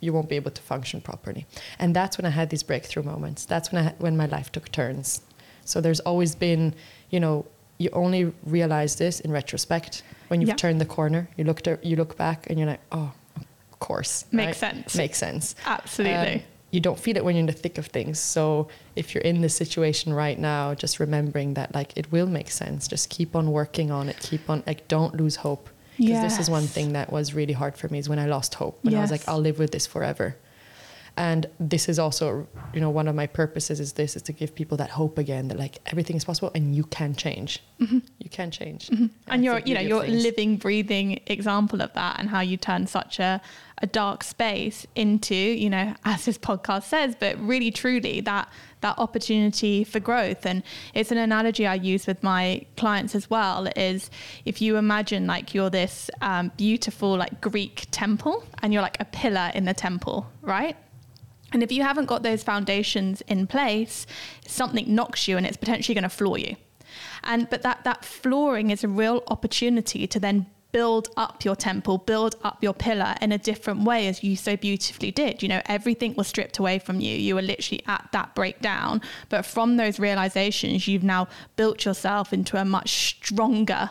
[0.00, 1.46] you won't be able to function properly.
[1.78, 3.44] And that's when I had these breakthrough moments.
[3.44, 5.20] That's when I, when my life took turns.
[5.64, 6.74] So there's always been,
[7.10, 7.44] you know,
[7.80, 10.56] you only realize this in retrospect when you've Yeah.
[10.56, 11.28] turned the corner.
[11.36, 14.94] You looked, at, you look back, and you're like, oh, of course, Makes sense.
[14.94, 15.54] Makes sense.
[15.64, 16.34] Absolutely.
[16.34, 16.40] Um,
[16.72, 18.20] you don't feel it when you're in the thick of things.
[18.20, 22.50] So if you're in this situation right now, just remembering that like it will make
[22.50, 22.86] sense.
[22.86, 24.18] Just keep on working on it.
[24.20, 25.68] Keep on like don't lose hope.
[25.96, 28.54] Because this is one thing that was really hard for me is when I lost
[28.54, 28.78] hope.
[28.82, 30.36] When I was like, I'll live with this forever.
[31.20, 34.54] And this is also, you know, one of my purposes is this is to give
[34.54, 37.62] people that hope again that like everything is possible and you can change.
[37.78, 38.88] You can change.
[38.88, 40.22] and that's you're you know you're things.
[40.22, 43.40] living breathing example of that and how you turn such a,
[43.82, 48.48] a dark space into you know as this podcast says but really truly that
[48.82, 50.62] that opportunity for growth and
[50.94, 54.10] it's an analogy i use with my clients as well is
[54.44, 59.06] if you imagine like you're this um, beautiful like greek temple and you're like a
[59.06, 60.76] pillar in the temple right
[61.52, 64.06] and if you haven't got those foundations in place,
[64.46, 66.56] something knocks you and it's potentially going to floor you.
[67.24, 71.98] And but that that flooring is a real opportunity to then build up your temple,
[71.98, 75.42] build up your pillar in a different way as you so beautifully did.
[75.42, 77.16] You know, everything was stripped away from you.
[77.16, 82.56] You were literally at that breakdown, but from those realizations you've now built yourself into
[82.56, 83.90] a much stronger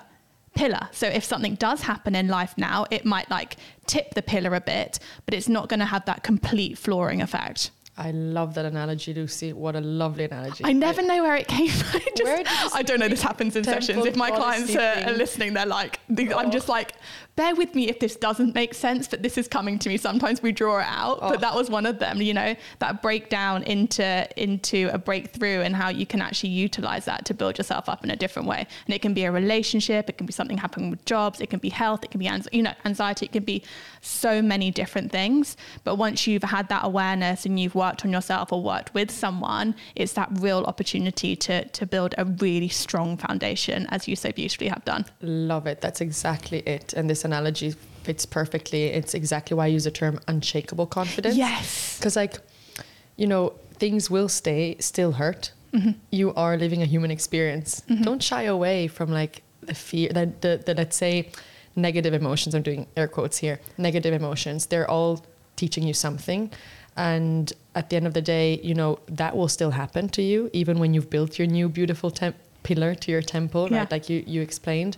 [0.55, 0.89] pillar.
[0.91, 4.61] So if something does happen in life now, it might like tip the pillar a
[4.61, 7.71] bit, but it's not going to have that complete flooring effect.
[7.99, 9.51] I love that analogy, Lucy.
[9.51, 10.63] What a lovely analogy.
[10.63, 11.99] I never know where it came from.
[12.05, 13.09] I, just- I don't know.
[13.09, 14.05] This happens in sessions.
[14.05, 16.49] If my clients are, are listening, they're like, they, I'm Oh.
[16.49, 16.93] just like,
[17.35, 19.97] bear with me if this doesn't make sense, but this is coming to me.
[19.97, 21.29] Sometimes we draw it out, Oh.
[21.31, 22.21] but that was one of them.
[22.21, 27.25] You know, that breakdown into into a breakthrough and how you can actually utilize that
[27.25, 28.65] to build yourself up in a different way.
[28.85, 31.59] And it can be a relationship, it can be something happening with jobs, it can
[31.59, 33.61] be health, it can be you know anxiety, it can be
[34.01, 35.57] so many different things.
[35.83, 39.75] But once you've had that awareness and you've worked on yourself or worked with someone,
[39.95, 44.69] it's that real opportunity to to build a really strong foundation, as you so beautifully
[44.69, 45.05] have done.
[45.21, 45.81] Love it.
[45.81, 46.93] That's exactly it.
[46.93, 48.85] And this analogy fits perfectly.
[48.85, 51.35] It's exactly why I use the term unshakable confidence.
[51.35, 51.97] Yes.
[51.97, 52.39] Because, like,
[53.17, 55.51] you know, things will stay, still hurt.
[55.73, 55.91] Mm-hmm.
[56.11, 57.81] You are living a human experience.
[58.01, 61.29] Don't shy away from, like, the fear, that the, the, let's say,
[61.75, 62.55] negative emotions.
[62.55, 63.59] I'm doing air quotes here.
[63.77, 64.65] Negative emotions.
[64.67, 65.23] They're all
[65.55, 66.51] teaching you something.
[66.99, 70.49] And at the end of the day, you know, that will still happen to you,
[70.53, 73.77] even when you've built your new beautiful temp- pillar to your temple, Yeah.
[73.79, 73.91] right?
[73.95, 74.97] Like you, you explained.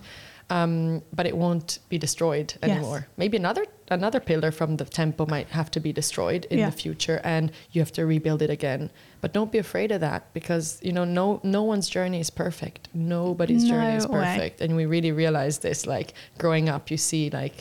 [0.50, 2.70] um, but it won't be destroyed Yes.
[2.70, 3.06] anymore.
[3.16, 3.64] Maybe another
[3.98, 6.68] another pillar from the temple might have to be destroyed in Yeah.
[6.70, 8.90] the future, and you have to rebuild it again.
[9.22, 12.80] But don't be afraid of that because you know no no one's journey is perfect.
[12.92, 14.24] Nobody's journey is No way.
[14.24, 15.86] perfect, and we really realize this.
[15.86, 16.08] Like
[16.42, 17.58] growing up, you see like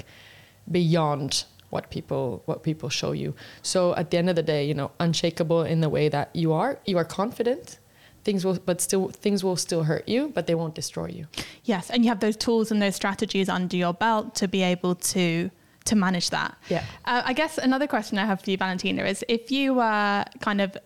[0.70, 3.34] beyond what people what people show you.
[3.64, 6.54] So at the end of the day, you know, unshakable in the way that you
[6.54, 6.80] are.
[6.86, 7.80] You are confident.
[8.24, 11.26] Things will, but still, things will still hurt you, but they won't destroy you.
[11.64, 14.94] Yes, and you have those tools and those strategies under your belt to be able
[14.94, 15.50] to
[15.86, 16.56] to manage that.
[16.70, 16.84] Yeah.
[17.06, 20.62] Uh, I guess another question I have for you, Valentina, is if you were kind
[20.62, 20.78] of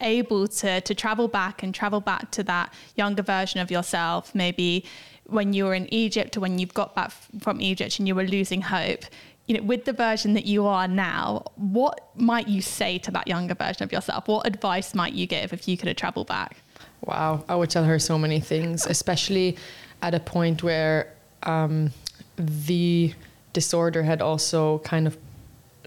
[0.00, 4.84] able to to travel back and travel back to that younger version of yourself, maybe
[5.30, 8.24] when you were in Egypt or when you've got back from Egypt and you were
[8.24, 9.04] losing hope.
[9.50, 13.26] You know, with the version that you are now, what might you say to that
[13.26, 14.28] younger version of yourself?
[14.28, 16.58] What advice might you give if you could have traveled back?
[17.04, 19.56] Wow, I would tell her so many things, especially
[20.02, 21.90] at a point where um,
[22.36, 23.12] the
[23.52, 25.18] disorder had also kind of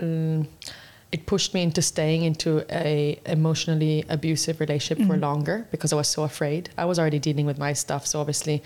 [0.02, 0.46] um,
[1.14, 6.10] it pushed me into staying into a emotionally abusive relationship for longer because I was
[6.10, 6.72] so afraid.
[6.78, 8.62] I was already dealing with my stuff, so obviously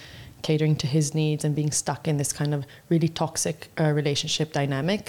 [0.47, 4.47] catering to his needs and being stuck in this kind of really toxic uh, relationship
[4.61, 5.03] dynamic.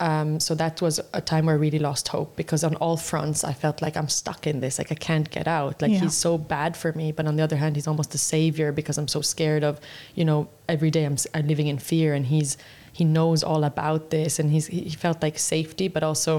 [0.00, 3.44] Um, so that was a time where I really lost hope because on all fronts
[3.44, 5.74] I felt like I'm stuck in this, like I can't get out.
[5.82, 6.02] Like Yeah.
[6.02, 8.96] he's so bad for me, but on the other hand, he's almost a savior because
[9.00, 9.74] I'm so scared of,
[10.18, 12.56] you know, every day I'm, I'm living in fear, and he's
[13.00, 16.32] he knows all about this, and he's he felt like safety, but also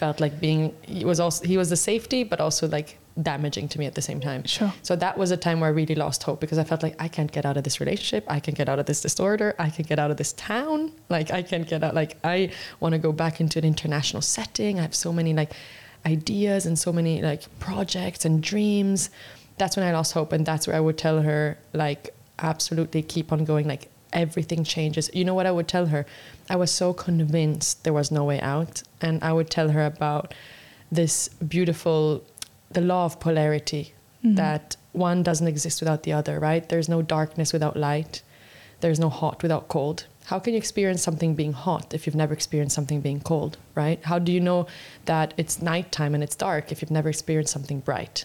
[0.00, 0.60] felt like being
[0.96, 2.88] he was also he was the safety, but also like
[3.20, 4.44] damaging to me at the same time.
[4.44, 4.72] Sure.
[4.82, 7.08] So that was a time where I really lost hope because I felt like I
[7.08, 8.24] can't get out of this relationship.
[8.28, 9.54] I can't get out of this disorder.
[9.58, 10.92] I can't get out of this town.
[11.08, 11.94] Like I can't get out.
[11.94, 12.50] Like I
[12.80, 14.78] want to go back into an international setting.
[14.78, 15.52] I have so many like
[16.04, 19.10] ideas and so many like projects and dreams.
[19.58, 23.32] That's when I lost hope, and that's where I would tell her like absolutely keep
[23.32, 23.68] on going.
[23.68, 25.08] Like everything changes.
[25.14, 26.04] You know what I would tell her?
[26.50, 30.34] I was so convinced there was no way out, and I would tell her about
[30.90, 32.22] this beautiful
[32.74, 36.68] the law of polarity that one doesn't exist without the other right?
[36.68, 38.22] There's no darkness without light.
[38.80, 40.06] There's no hot without cold.
[40.26, 44.02] How can you experience something being hot if you've never experienced something being cold right?
[44.04, 44.66] How do you know
[45.04, 48.24] that it's nighttime and it's dark if you've never experienced something bright?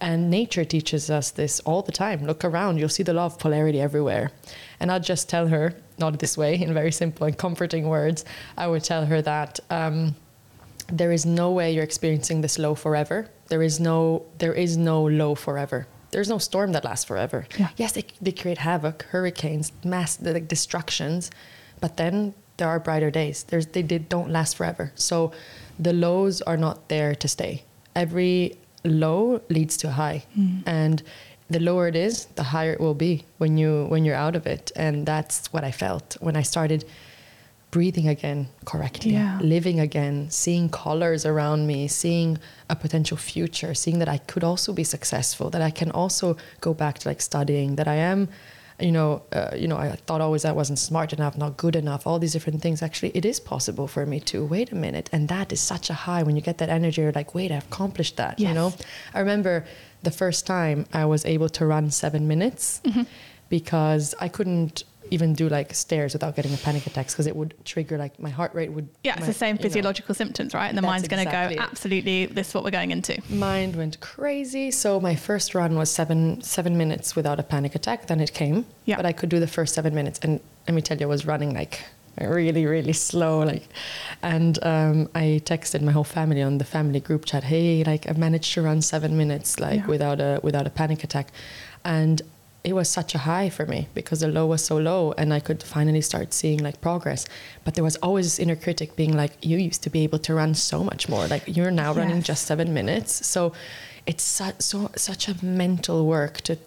[0.00, 2.26] And nature teaches us this all the time.
[2.26, 4.30] Look around, you'll see the law of polarity everywhere.
[4.78, 8.24] And I'd just tell her, not this way, in very simple and comforting words,
[8.56, 10.14] I would tell her that um,
[10.88, 13.28] there is no way you're experiencing this low forever.
[13.48, 15.86] There is no, there is no low forever.
[16.10, 17.46] There's no storm that lasts forever.
[17.58, 17.70] Yeah.
[17.76, 21.30] Yes, they, they create havoc, hurricanes, mass like destructions,
[21.80, 23.44] but then there are brighter days.
[23.44, 24.92] There's, they, they don't last forever.
[24.94, 25.32] So
[25.78, 27.64] the lows are not there to stay.
[27.94, 30.62] Every low leads to a high, mm.
[30.66, 31.02] and
[31.48, 34.46] the lower it is, the higher it will be when you when you're out of
[34.46, 34.72] it.
[34.76, 36.84] And that's what I felt when I started
[37.76, 39.38] breathing again correctly, Yeah.
[39.54, 42.30] living again, seeing colors around me, seeing
[42.74, 46.26] a potential future, seeing that I could also be successful, that I can also
[46.66, 48.20] go back to like studying, that I am,
[48.88, 52.00] you know, uh, you know, I thought always I wasn't smart enough, not good enough,
[52.06, 52.78] all these different things.
[52.88, 54.36] Actually, it is possible for me to.
[54.54, 56.98] Wait a minute, and that is such a high when you get that energy.
[57.02, 58.34] You're like, wait, I've accomplished that.
[58.46, 58.68] You know,
[59.16, 59.54] I remember
[60.08, 63.04] the first time I was able to run seven minutes Mm-hmm.
[63.48, 67.54] because I couldn't even do like stairs without getting a panic attack because it would
[67.64, 68.88] trigger like my heart rate would.
[69.04, 69.62] Yeah, it's my- the same you know.
[69.62, 70.68] physiological symptoms, right?
[70.68, 73.20] And the That's mind's going to exactly go, absolutely, this is what we're going into.
[73.28, 74.70] Mind went crazy.
[74.70, 78.06] So my first run was seven seven minutes without a panic attack.
[78.06, 78.96] Then it came, Yeah.
[78.96, 81.26] but I could do the first seven minutes, and let me tell you, I was
[81.26, 81.84] running like
[82.18, 83.68] really really slow, like,
[84.22, 88.12] and um, I texted my whole family on the family group chat, hey, like I
[88.12, 89.86] managed to run seven minutes like Yeah.
[89.86, 91.28] without a without a panic attack,
[91.84, 92.22] and
[92.66, 95.38] it was such a high for me because the low was so low and I
[95.38, 97.24] could finally start seeing like progress.
[97.64, 100.34] But there was always this inner critic being like, you used to be able to
[100.34, 101.28] run so much more.
[101.28, 103.24] Like you're now running just seven minutes.
[103.24, 103.52] So
[104.04, 106.58] it's such, so, such a mental work to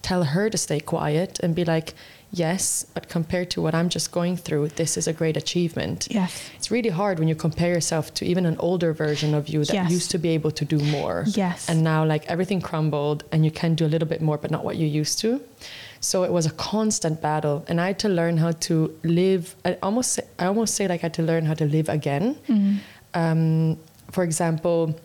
[0.00, 1.92] tell her to stay quiet and be like,
[2.32, 6.08] yes, but compared to what I'm just going through, this is a great achievement.
[6.10, 6.32] Yes.
[6.56, 9.74] It's really hard when you compare yourself to even an older version of you that
[9.74, 9.90] Yes.
[9.92, 11.24] used to be able to do more.
[11.26, 11.68] Yes.
[11.68, 14.64] And now like everything crumbled and you can do a little bit more but not
[14.64, 15.40] what you used to.
[16.00, 19.76] So it was a constant battle and I had to learn how to live I
[19.82, 22.36] almost say, I almost say like I had to learn how to live again.
[23.14, 23.78] Um,
[24.10, 24.98] for example,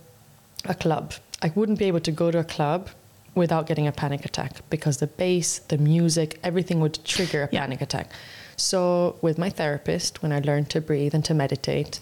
[0.65, 1.13] a club.
[1.41, 2.89] I wouldn't be able to go to a club
[3.37, 7.61] without getting a panic attack because the bass, the music, everything would trigger a Yeah.
[7.61, 8.11] panic attack.
[8.57, 11.99] So with my therapist, when I learned to breathe and to meditate,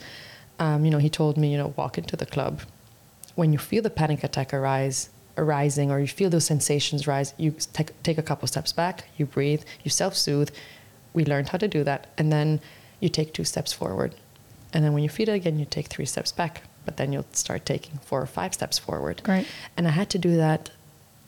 [0.60, 2.62] um, you know, he told me, you know, walk into the club.
[3.36, 7.54] When you feel the panic attack arise, arising, or you feel those sensations rise, you
[7.74, 10.50] take, take a couple steps back, you breathe, you self-soothe,
[11.14, 12.08] we learned how to do that.
[12.18, 12.62] And then
[13.02, 14.16] you take two steps forward.
[14.74, 16.62] And then when you feel it again, you take three steps back.
[16.86, 19.22] But then you'll start taking four or five steps forward.
[19.24, 19.48] Great.
[19.76, 20.70] And I had to do that,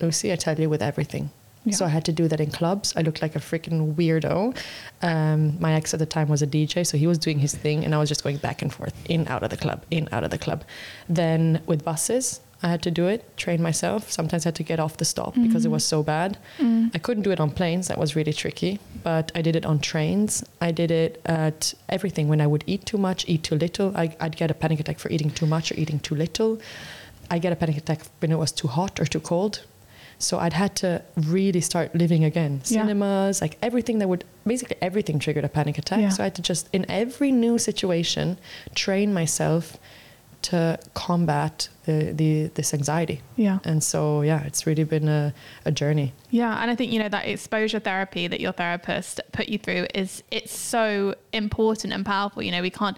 [0.02, 1.30] Lucy, I tell you, with everything.
[1.66, 1.76] Yeah.
[1.76, 2.93] So I had to do that in clubs.
[2.95, 4.58] I looked like a freaking weirdo.
[5.02, 7.84] Um, my ex at the time was a DJ, so he was doing his thing,
[7.84, 10.24] and I was just going back and forth, in, out of the club, in, out
[10.24, 10.64] of the club.
[11.10, 14.12] Then with buses, I had to do it, train myself.
[14.12, 16.39] Sometimes I had to get off the stop because it was so bad.
[16.58, 16.89] Mm.
[16.95, 19.80] I couldn't do it on planes, that was really tricky, but I did it on
[19.80, 20.43] trains.
[20.60, 22.30] I did it at everything.
[22.30, 25.00] When I would eat too much, eat too little, I, I'd get a panic attack
[25.00, 26.60] for eating too much or eating too little.
[27.30, 29.64] I get a panic attack when it was too hot or too cold.
[30.20, 32.61] So I'd had to really start living again.
[32.65, 32.82] Yeah.
[32.82, 35.99] Cinemas, like everything that would basically everything triggered a panic attack.
[35.99, 36.09] Yeah.
[36.09, 38.38] So I had to just in every new situation
[38.74, 39.78] train myself
[40.43, 43.22] to combat the, the this anxiety.
[43.36, 43.59] Yeah.
[43.63, 45.34] And so yeah, it's really been a,
[45.65, 46.13] a journey.
[46.30, 49.88] Yeah, and I think you know that exposure therapy that your therapist put you through
[49.93, 52.43] is it's so important and powerful.
[52.43, 52.97] You know, we can't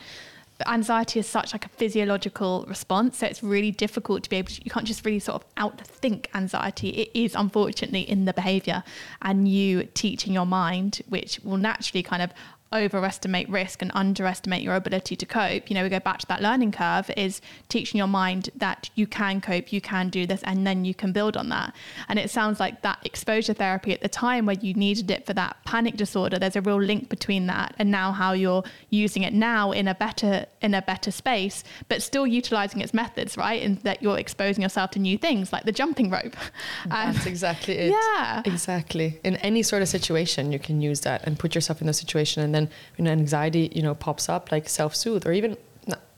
[0.68, 4.62] anxiety is such like a physiological response, so it's really difficult to be able to
[4.64, 6.90] you can't just really sort of outthink anxiety.
[6.90, 8.84] It is unfortunately in the behavior
[9.22, 12.32] and you teaching your mind, which will naturally kind of
[12.74, 15.70] overestimate risk and underestimate your ability to cope.
[15.70, 19.08] You know, we go back to that learning curve is teaching your mind that you
[19.08, 21.74] can cope, you can do this, and then you can build on that.
[22.08, 25.34] And it sounds like that exposure therapy at the time where you needed it for
[25.34, 29.34] that panic disorder, there's a real link between that and now how you're using it
[29.34, 33.62] now in a better in a better space, but still utilizing its methods, right?
[33.64, 36.36] And that you're exposing yourself to new things like the jumping rope.
[36.92, 37.92] Um, That's exactly it.
[37.92, 38.42] yeah.
[38.46, 39.20] Exactly.
[39.24, 42.42] In any sort of situation, you can use that and put yourself in the situation.
[42.44, 42.59] And then
[42.98, 45.56] when anxiety, you know, pops up, like self-soothe, or even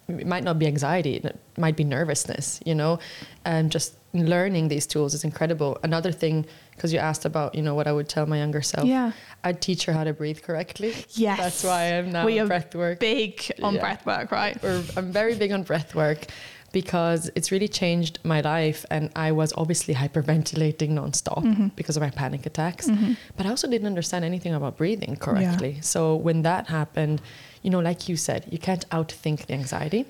[0.07, 2.59] it might not be anxiety, it might be nervousness.
[2.65, 2.99] You know,
[3.45, 5.77] and just learning these tools is incredible.
[5.83, 8.85] Another thing, because you asked about, you know, what I would tell my younger self.
[8.85, 9.11] Yeah.
[9.43, 10.93] I'd teach her how to breathe correctly.
[11.11, 11.39] Yes.
[11.39, 12.99] That's why I'm now we are breath work.
[12.99, 13.81] big on Yeah.
[13.81, 14.61] breath work, right?
[14.61, 16.27] We're, I'm very big on breath work
[16.72, 18.86] because it's really changed my life.
[18.89, 21.67] And I was obviously hyperventilating nonstop Mm-hmm.
[21.76, 22.89] because of my panic attacks.
[23.38, 25.80] But I also didn't understand anything about breathing correctly.
[25.82, 27.22] So when that happened,
[27.61, 30.05] you know, like you said, you can't outthink the anxiety.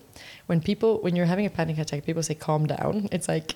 [0.47, 3.07] When people, when you're having a panic attack, people say calm down.
[3.11, 3.53] It's like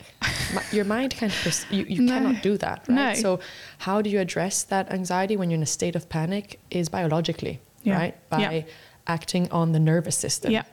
[0.54, 2.14] my, your mind can't, pers- you, you No.
[2.14, 2.96] cannot do that, right?
[2.96, 3.14] No.
[3.14, 3.40] So
[3.80, 7.60] how do you address that anxiety when you're in a state of panic is biologically,
[7.84, 7.98] Yeah.
[7.98, 8.30] right?
[8.30, 8.62] By Yeah.
[9.08, 10.52] acting on the nervous system.
[10.52, 10.64] Yeah.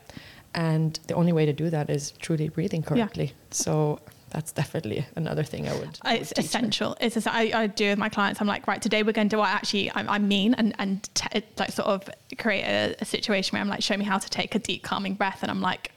[0.54, 3.26] And the only way to do that is truly breathing correctly.
[3.26, 3.32] Yeah.
[3.50, 4.00] So
[4.30, 5.98] that's definitely another thing I would.
[6.02, 6.96] I would It's essential.
[7.00, 8.40] It's I, I do with my clients.
[8.40, 11.08] I'm like, right, today we're going to do what actually I, I mean, and and
[11.14, 14.30] t- like sort of create a, a situation where I'm like, show me how to
[14.30, 15.92] take a deep calming breath, and I'm like,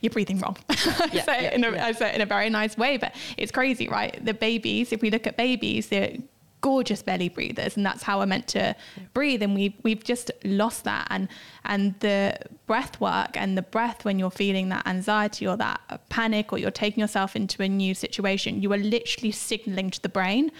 [0.00, 0.56] you're breathing wrong.
[0.68, 1.86] I, Yeah, say yeah, in a, yeah.
[1.86, 4.22] I say it in a very nice way, but it's crazy, right?
[4.24, 6.16] The babies, if we look at babies, they're
[6.60, 8.74] gorgeous belly breathers, and that's how we're meant to
[9.14, 9.42] breathe.
[9.42, 11.28] And we we've just lost that, and
[11.64, 16.52] and the breath work and the breath when you're feeling that anxiety or that panic,
[16.52, 20.50] or you're taking yourself into a new situation, you are literally signaling to the brain,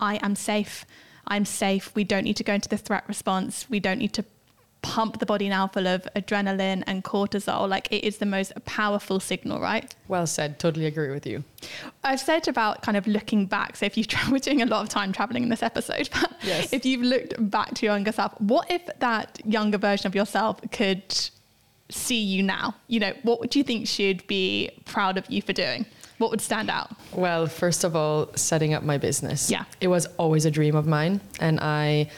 [0.00, 0.84] I am safe.
[1.26, 1.94] I'm safe.
[1.94, 3.68] We don't need to go into the threat response.
[3.68, 4.24] We don't need to
[4.82, 7.68] pump the body now full of adrenaline and cortisol.
[7.68, 9.92] Like it is the most powerful signal, right?
[10.06, 10.58] Well said.
[10.58, 11.42] Totally agree with you.
[12.04, 13.76] I've said about kind of looking back.
[13.76, 16.32] So if you tra- we're doing a lot of time traveling in this episode, but
[16.42, 16.72] Yes.
[16.72, 20.60] if you've looked back to your younger self, what if that younger version of yourself
[20.70, 21.02] could
[21.90, 22.74] see you now?
[22.86, 25.86] You know, what would you think she'd be proud of you for doing?
[26.18, 26.90] What would stand out?
[27.12, 29.50] Well, first of all, setting up my business.
[29.50, 29.64] Yeah.
[29.80, 31.20] It was always a dream of mine.
[31.40, 32.10] And I,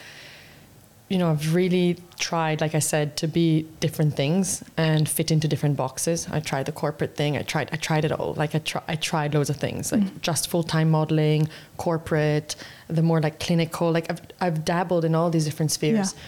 [1.10, 5.48] you know, I've really tried, like I said, to be different things and fit into
[5.48, 6.28] different boxes.
[6.30, 7.36] I tried the corporate thing.
[7.36, 8.34] I tried, I tried it all.
[8.34, 10.22] Like I, try, I tried loads of things, like mm.
[10.22, 11.48] just full time modeling,
[11.78, 12.54] corporate,
[12.86, 13.90] the more like clinical.
[13.90, 16.14] Like I've, I've dabbled in all these different spheres.
[16.14, 16.20] Yeah.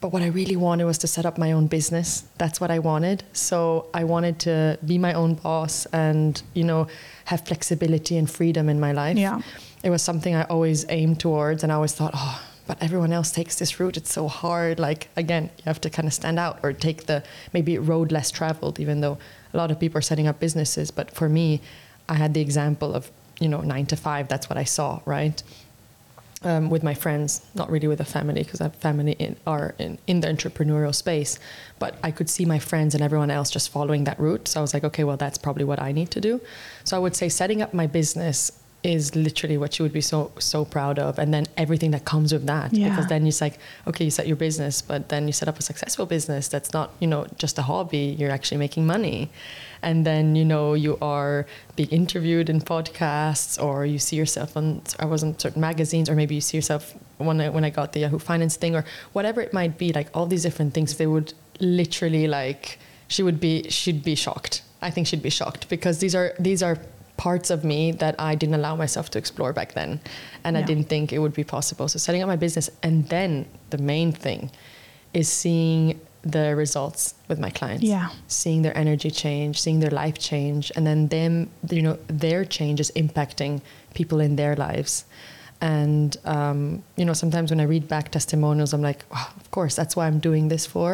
[0.00, 2.24] But what I really wanted was to set up my own business.
[2.38, 3.24] That's what I wanted.
[3.32, 6.86] So I wanted to be my own boss and, you know,
[7.24, 9.18] have flexibility and freedom in my life.
[9.18, 9.40] Yeah.
[9.82, 12.40] It was something I always aimed towards and I always thought, oh,
[12.72, 13.98] but everyone else takes this route.
[13.98, 14.78] It's so hard.
[14.78, 18.30] Like again, you have to kind of stand out or take the maybe road less
[18.30, 19.18] traveled, even though
[19.52, 20.90] a lot of people are setting up businesses.
[20.90, 21.60] But for me,
[22.08, 24.26] I had the example of, you know, nine to five.
[24.26, 25.42] That's what I saw, right?
[26.44, 29.74] um, with my friends, not really with the family because I have family in, are
[29.78, 31.38] in, in the entrepreneurial space.
[31.78, 34.48] But I could see my friends and everyone else just following that route.
[34.48, 36.40] So I was like, okay, well, that's probably what I need to do.
[36.84, 38.50] So I would say setting up my business
[38.84, 41.18] is literally what you would be so so proud of.
[41.18, 42.88] And then everything that comes with that Yeah.
[42.88, 45.62] because then it's like okay you set your business but then you set up a
[45.62, 48.16] successful business that's not you know just a hobby.
[48.18, 49.30] You're actually making money.
[49.82, 54.82] And then you know you are being interviewed in podcasts or you see yourself on
[54.98, 57.92] I was on certain magazines or maybe you see yourself when I, when I got
[57.92, 61.06] the Yahoo Finance thing or whatever it might be like all these different things they
[61.06, 64.62] would literally like she would be she'd be shocked.
[64.80, 66.78] I think she'd be shocked because these are these are
[67.22, 70.00] parts of me that I didn't allow myself to explore back then.
[70.42, 71.86] And I didn't think it would be possible.
[71.86, 74.50] So setting up my business and then the main thing
[75.14, 76.00] is seeing
[76.36, 77.84] the results with my clients.
[77.84, 78.08] Yeah.
[78.26, 81.32] seeing their energy change seeing their life change and then them
[81.76, 83.60] you know their change is impacting
[83.98, 85.04] people in their lives.
[85.60, 89.74] And um, you know sometimes when i read back testimonials i'm like wow, of course
[89.78, 90.90] that's why i'm doing this for.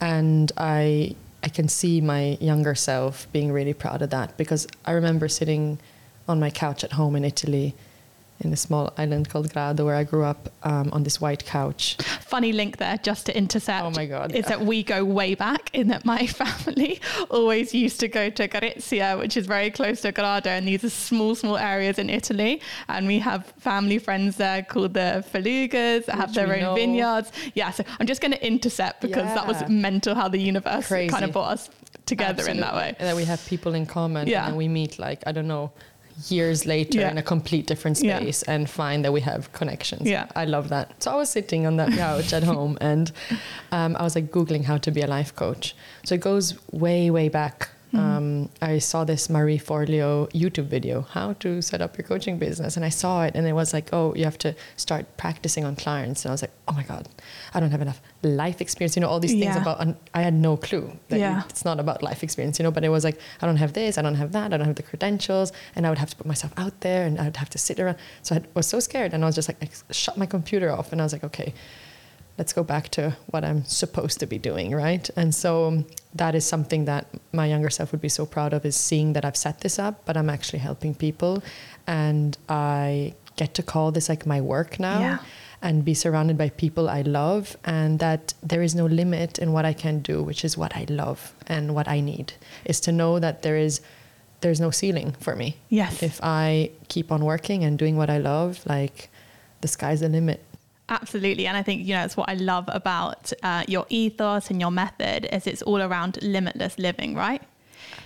[0.00, 4.92] And i i can see my younger self being really proud of that because i
[4.92, 5.78] remember sitting
[6.26, 7.74] on my couch at home in italy
[8.44, 11.96] in a small island called Grado, where I grew up, um, on this white couch.
[12.20, 13.84] Funny link there, just to intercept.
[13.84, 14.48] Oh my God, Is yeah.
[14.50, 19.18] that we go way back in that my family always used to go to Gorizia,
[19.18, 22.60] which is very close to Grado, and these are small, small areas in Italy.
[22.88, 26.74] And we have family friends there called the Fellugas that have their own know.
[26.74, 27.32] vineyards.
[27.54, 31.10] Yeah, so I'm just going to intercept because that was mental how the universe Crazy.
[31.10, 31.70] kind of brought us
[32.06, 32.94] together in that way.
[32.98, 34.28] And that we have people in common.
[34.28, 34.46] Yeah.
[34.46, 35.72] And we meet like, I don't know,
[36.28, 37.10] years later Yeah.
[37.10, 38.18] in a complete different Yeah.
[38.20, 40.08] space and find that we have connections.
[40.08, 40.26] Yeah.
[40.36, 41.02] I love that.
[41.02, 43.10] So I was sitting on that couch at home and
[43.72, 45.74] um, I was like Googling how to be a life coach.
[46.04, 47.68] So it goes way, way back.
[47.96, 52.76] Um, I saw this Marie Forleo YouTube video, how to set up your coaching business.
[52.76, 55.76] And I saw it and it was like, oh, you have to start practicing on
[55.76, 56.24] clients.
[56.24, 57.08] And I was like, oh my God,
[57.54, 58.96] I don't have enough life experience.
[58.96, 59.62] You know, all these things Yeah.
[59.62, 61.42] about, and I had no clue that you- Yeah.
[61.48, 63.96] it's not about life experience, you know, but it was like, I don't have this,
[63.98, 66.26] I don't have that, I don't have the credentials, and I would have to put
[66.26, 67.98] myself out there and I would have to sit around.
[68.22, 70.90] So I was so scared and I was just like, I shut my computer off
[70.92, 71.54] and I was like, okay,
[72.38, 75.08] let's go back to what I'm supposed to be doing, right?
[75.16, 78.76] And so that is something that my younger self would be so proud of is
[78.76, 81.42] seeing that I've set this up, but I'm actually helping people
[81.86, 85.18] and I get to call this like my work now Yeah.
[85.62, 89.64] and be surrounded by people I love, and that there is no limit in what
[89.64, 92.32] I can do, which is what I love and what I need,
[92.64, 93.80] is to know that there is
[94.40, 95.56] there's no ceiling for me.
[95.70, 96.02] Yes.
[96.02, 99.08] If I keep on working and doing what I love, like
[99.62, 100.44] the sky's the limit.
[100.88, 104.60] Absolutely, and I think you know it's what I love about uh, your ethos and
[104.60, 107.42] your method is it's all around limitless living, right?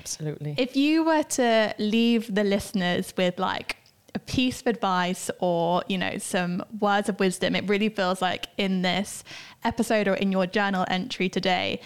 [0.01, 0.55] Absolutely.
[0.57, 3.77] If you were to leave the listeners with like
[4.15, 8.47] a piece of advice or you know some words of wisdom, it really feels like
[8.57, 9.25] in this
[9.65, 11.81] episode or in your journal entry today.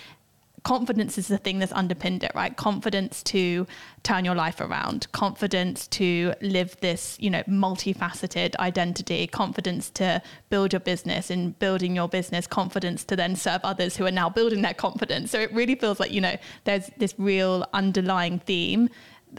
[0.65, 2.57] Confidence is the thing that's underpinned it, right?
[2.57, 3.67] Confidence to
[4.05, 10.73] turn your life around, confidence to live this, you know, multifaceted identity, confidence to build
[10.73, 14.63] your business and building your business, confidence to then serve others who are now building
[14.63, 15.33] their confidence.
[15.33, 18.89] So it really feels like, you know, there's this real underlying theme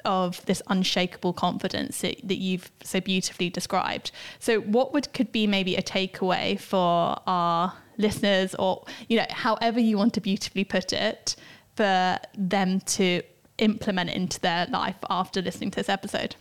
[0.05, 4.11] of this unshakable confidence that, that you've so beautifully described.
[4.39, 9.80] So what would could be maybe a takeaway for our listeners or you know however
[9.80, 11.36] you want to beautifully put it
[11.76, 13.22] for them to
[13.58, 16.36] implement into their life after listening to this episode?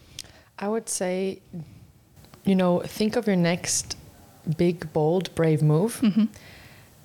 [0.59, 1.41] I would say,
[2.45, 3.97] you know, think of your next
[4.57, 6.01] big, bold, brave move.
[6.01, 6.25] Mm-hmm.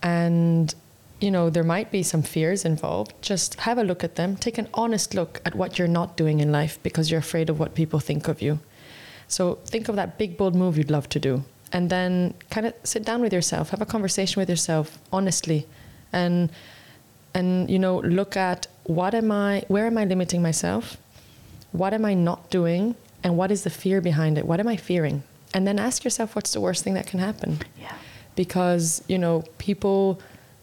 [0.02, 0.74] And,
[1.20, 3.14] you know, there might be some fears involved.
[3.22, 4.36] Just have a look at them.
[4.36, 7.60] Take an honest look at what you're not doing in life because you're afraid of
[7.60, 8.60] what people think of you.
[9.28, 11.43] So think of that big, bold move you'd love to do.
[11.74, 15.68] And then kind of sit down with yourself, have a conversation with yourself honestly.
[16.13, 16.49] And,
[17.34, 20.97] and you know, look at what am I, where am I limiting myself?
[21.72, 24.45] what am I not doing and what is the fear behind it?
[24.45, 25.24] What am I fearing?
[25.53, 27.59] And then ask yourself what's the worst thing that can happen?
[27.80, 27.93] Yeah.
[28.36, 30.20] Because, you know, people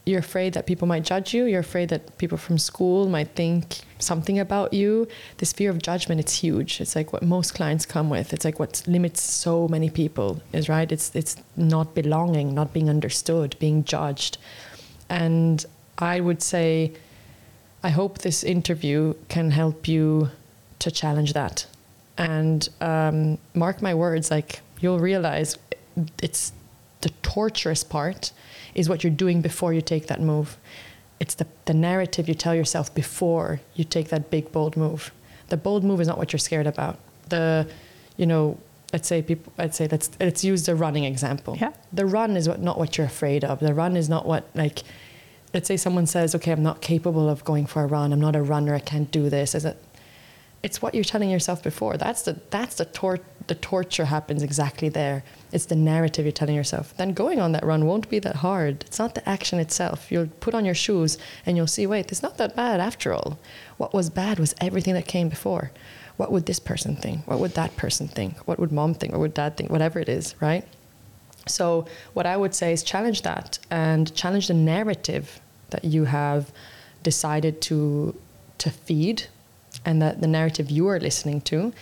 [0.07, 3.78] you're afraid that people might judge you, you're afraid that people from school might think
[3.98, 5.09] something about you.
[5.38, 6.80] This fear of judgment, it's huge.
[6.80, 8.32] It's like what most clients come with.
[8.34, 10.90] It's like what limits so many people is right.
[10.92, 14.36] It's it's not belonging, not being understood, being judged.
[15.09, 15.64] And
[15.98, 16.92] I would say
[17.82, 20.30] I hope this interview can help you
[20.80, 21.66] to challenge that.
[22.18, 25.57] And um, mark my words, like you'll realize
[26.22, 26.52] it's
[27.00, 28.32] the torturous part
[28.75, 30.57] is what you're doing before you take that move.
[31.20, 35.12] It's the, the narrative you tell yourself before you take that big, bold move.
[35.49, 36.99] The bold move is not what you're scared about.
[37.29, 37.68] The,
[38.16, 38.59] you know,
[38.93, 41.57] let's say people, I'd say let's let's use the running example.
[41.61, 41.72] Yeah.
[41.93, 43.61] The run is what not what you're afraid of.
[43.61, 44.83] The run is not what like
[45.53, 48.12] let's say someone says, okay, I'm not capable of going for a run.
[48.12, 48.75] I'm not a runner.
[48.75, 49.55] I can't do this.
[49.55, 49.77] Is it?
[50.64, 51.98] It's what you're telling yourself before.
[51.98, 55.22] That's the that's the tor- the torture happens exactly there.
[55.52, 56.96] It's the narrative you're telling yourself.
[56.96, 58.82] Then going on that run won't be that hard.
[58.86, 60.10] It's not the action itself.
[60.10, 63.38] You'll put on your shoes and you'll see, wait, it's not that bad after all.
[63.76, 65.70] What was bad was everything that came before.
[66.16, 67.26] What would this person think?
[67.26, 68.38] What would that person think?
[68.48, 69.12] What would mom think?
[69.12, 69.68] What would dad think?
[69.68, 70.64] Whatever it is, right?
[71.46, 71.84] So,
[72.14, 76.50] what I would say is challenge that and challenge the narrative that you have
[77.02, 78.18] decided to,
[78.56, 79.24] to feed
[79.85, 81.72] and that the narrative you are listening to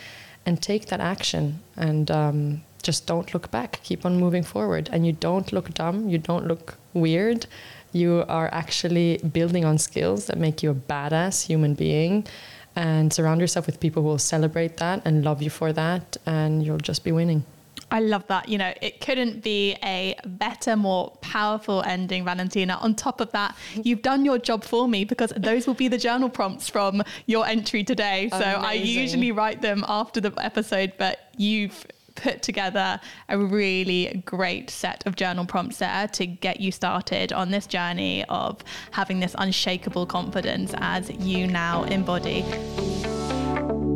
[0.45, 3.79] and take that action and um, just don't look back.
[3.83, 4.89] Keep on moving forward.
[4.91, 7.45] And you don't look dumb, you don't look weird.
[7.91, 12.27] You are actually building on skills that make you a badass human being.
[12.75, 16.65] And surround yourself with people who will celebrate that and love you for that, and
[16.65, 17.45] you'll just be winning.
[17.93, 18.49] I love that.
[18.49, 22.79] You know, it couldn't be a better, more powerful ending, Valentina.
[22.81, 25.99] On top of that, you've done your job for me because those will be the
[25.99, 28.29] journal prompts from your entry today.
[28.31, 28.65] So Amazing.
[28.65, 31.85] I usually write them after the episode, but you've
[32.15, 37.51] put together a really great set of journal prompts there to get you started on
[37.51, 42.43] this journey of having this unshakable confidence as you now embody.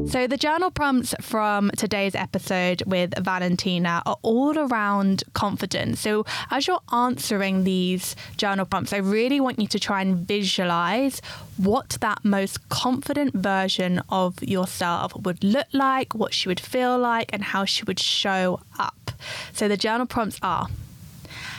[0.09, 5.99] So, the journal prompts from today's episode with Valentina are all around confidence.
[5.99, 11.21] So, as you're answering these journal prompts, I really want you to try and visualize
[11.57, 17.33] what that most confident version of yourself would look like, what she would feel like,
[17.33, 19.11] and how she would show up.
[19.51, 20.67] So, the journal prompts are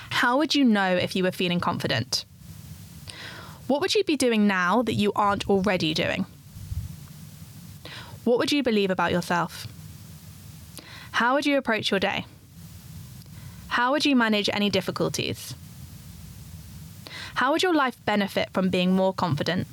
[0.09, 2.25] How would you know if you were feeling confident?
[3.67, 6.25] What would you be doing now that you aren't already doing?
[8.29, 9.67] What would you believe about yourself?
[11.13, 12.27] How would you approach your day?
[13.69, 15.55] How would you manage any difficulties?
[17.37, 19.67] How would your life benefit from being more confident?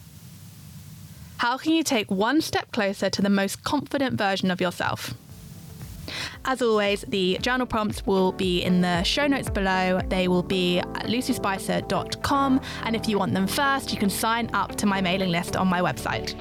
[1.40, 5.14] How can you take one step closer to the most confident version of yourself?
[6.46, 10.00] As always, the journal prompts will be in the show notes below.
[10.08, 12.62] They will be at lucyspicer.com.
[12.84, 15.68] And if you want them first, you can sign up to my mailing list on
[15.68, 16.36] my website.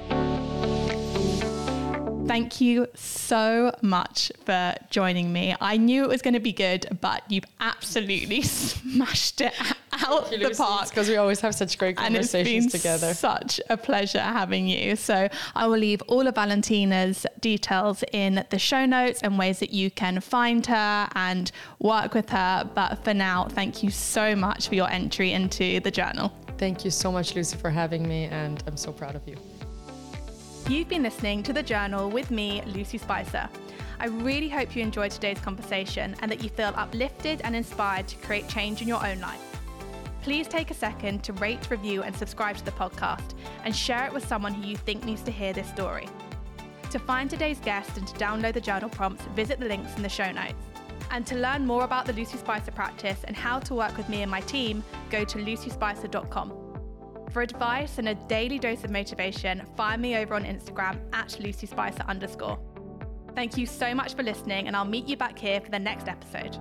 [2.34, 5.54] Thank you so much for joining me.
[5.60, 9.54] I knew it was going to be good, but you've absolutely smashed it
[9.92, 10.60] out you, the Lucy.
[10.60, 10.88] park.
[10.88, 13.14] Because we always have such great conversations together.
[13.14, 14.96] Such a pleasure having you.
[14.96, 19.72] So I will leave all of Valentina's details in the show notes and ways that
[19.72, 22.68] you can find her and work with her.
[22.74, 26.32] But for now, thank you so much for your entry into the journal.
[26.58, 29.36] Thank you so much, Lucy, for having me, and I'm so proud of you.
[30.66, 33.50] You've been listening to The Journal with me, Lucy Spicer.
[34.00, 38.16] I really hope you enjoyed today's conversation and that you feel uplifted and inspired to
[38.16, 39.60] create change in your own life.
[40.22, 43.34] Please take a second to rate, review, and subscribe to the podcast
[43.64, 46.08] and share it with someone who you think needs to hear this story.
[46.92, 50.08] To find today's guest and to download the journal prompts, visit the links in the
[50.08, 50.54] show notes.
[51.10, 54.22] And to learn more about the Lucy Spicer practice and how to work with me
[54.22, 56.63] and my team, go to lucyspicer.com.
[57.34, 61.66] For advice and a daily dose of motivation, find me over on Instagram at Lucy
[61.66, 62.60] Spicer underscore.
[63.34, 66.06] Thank you so much for listening, and I'll meet you back here for the next
[66.06, 66.56] episode.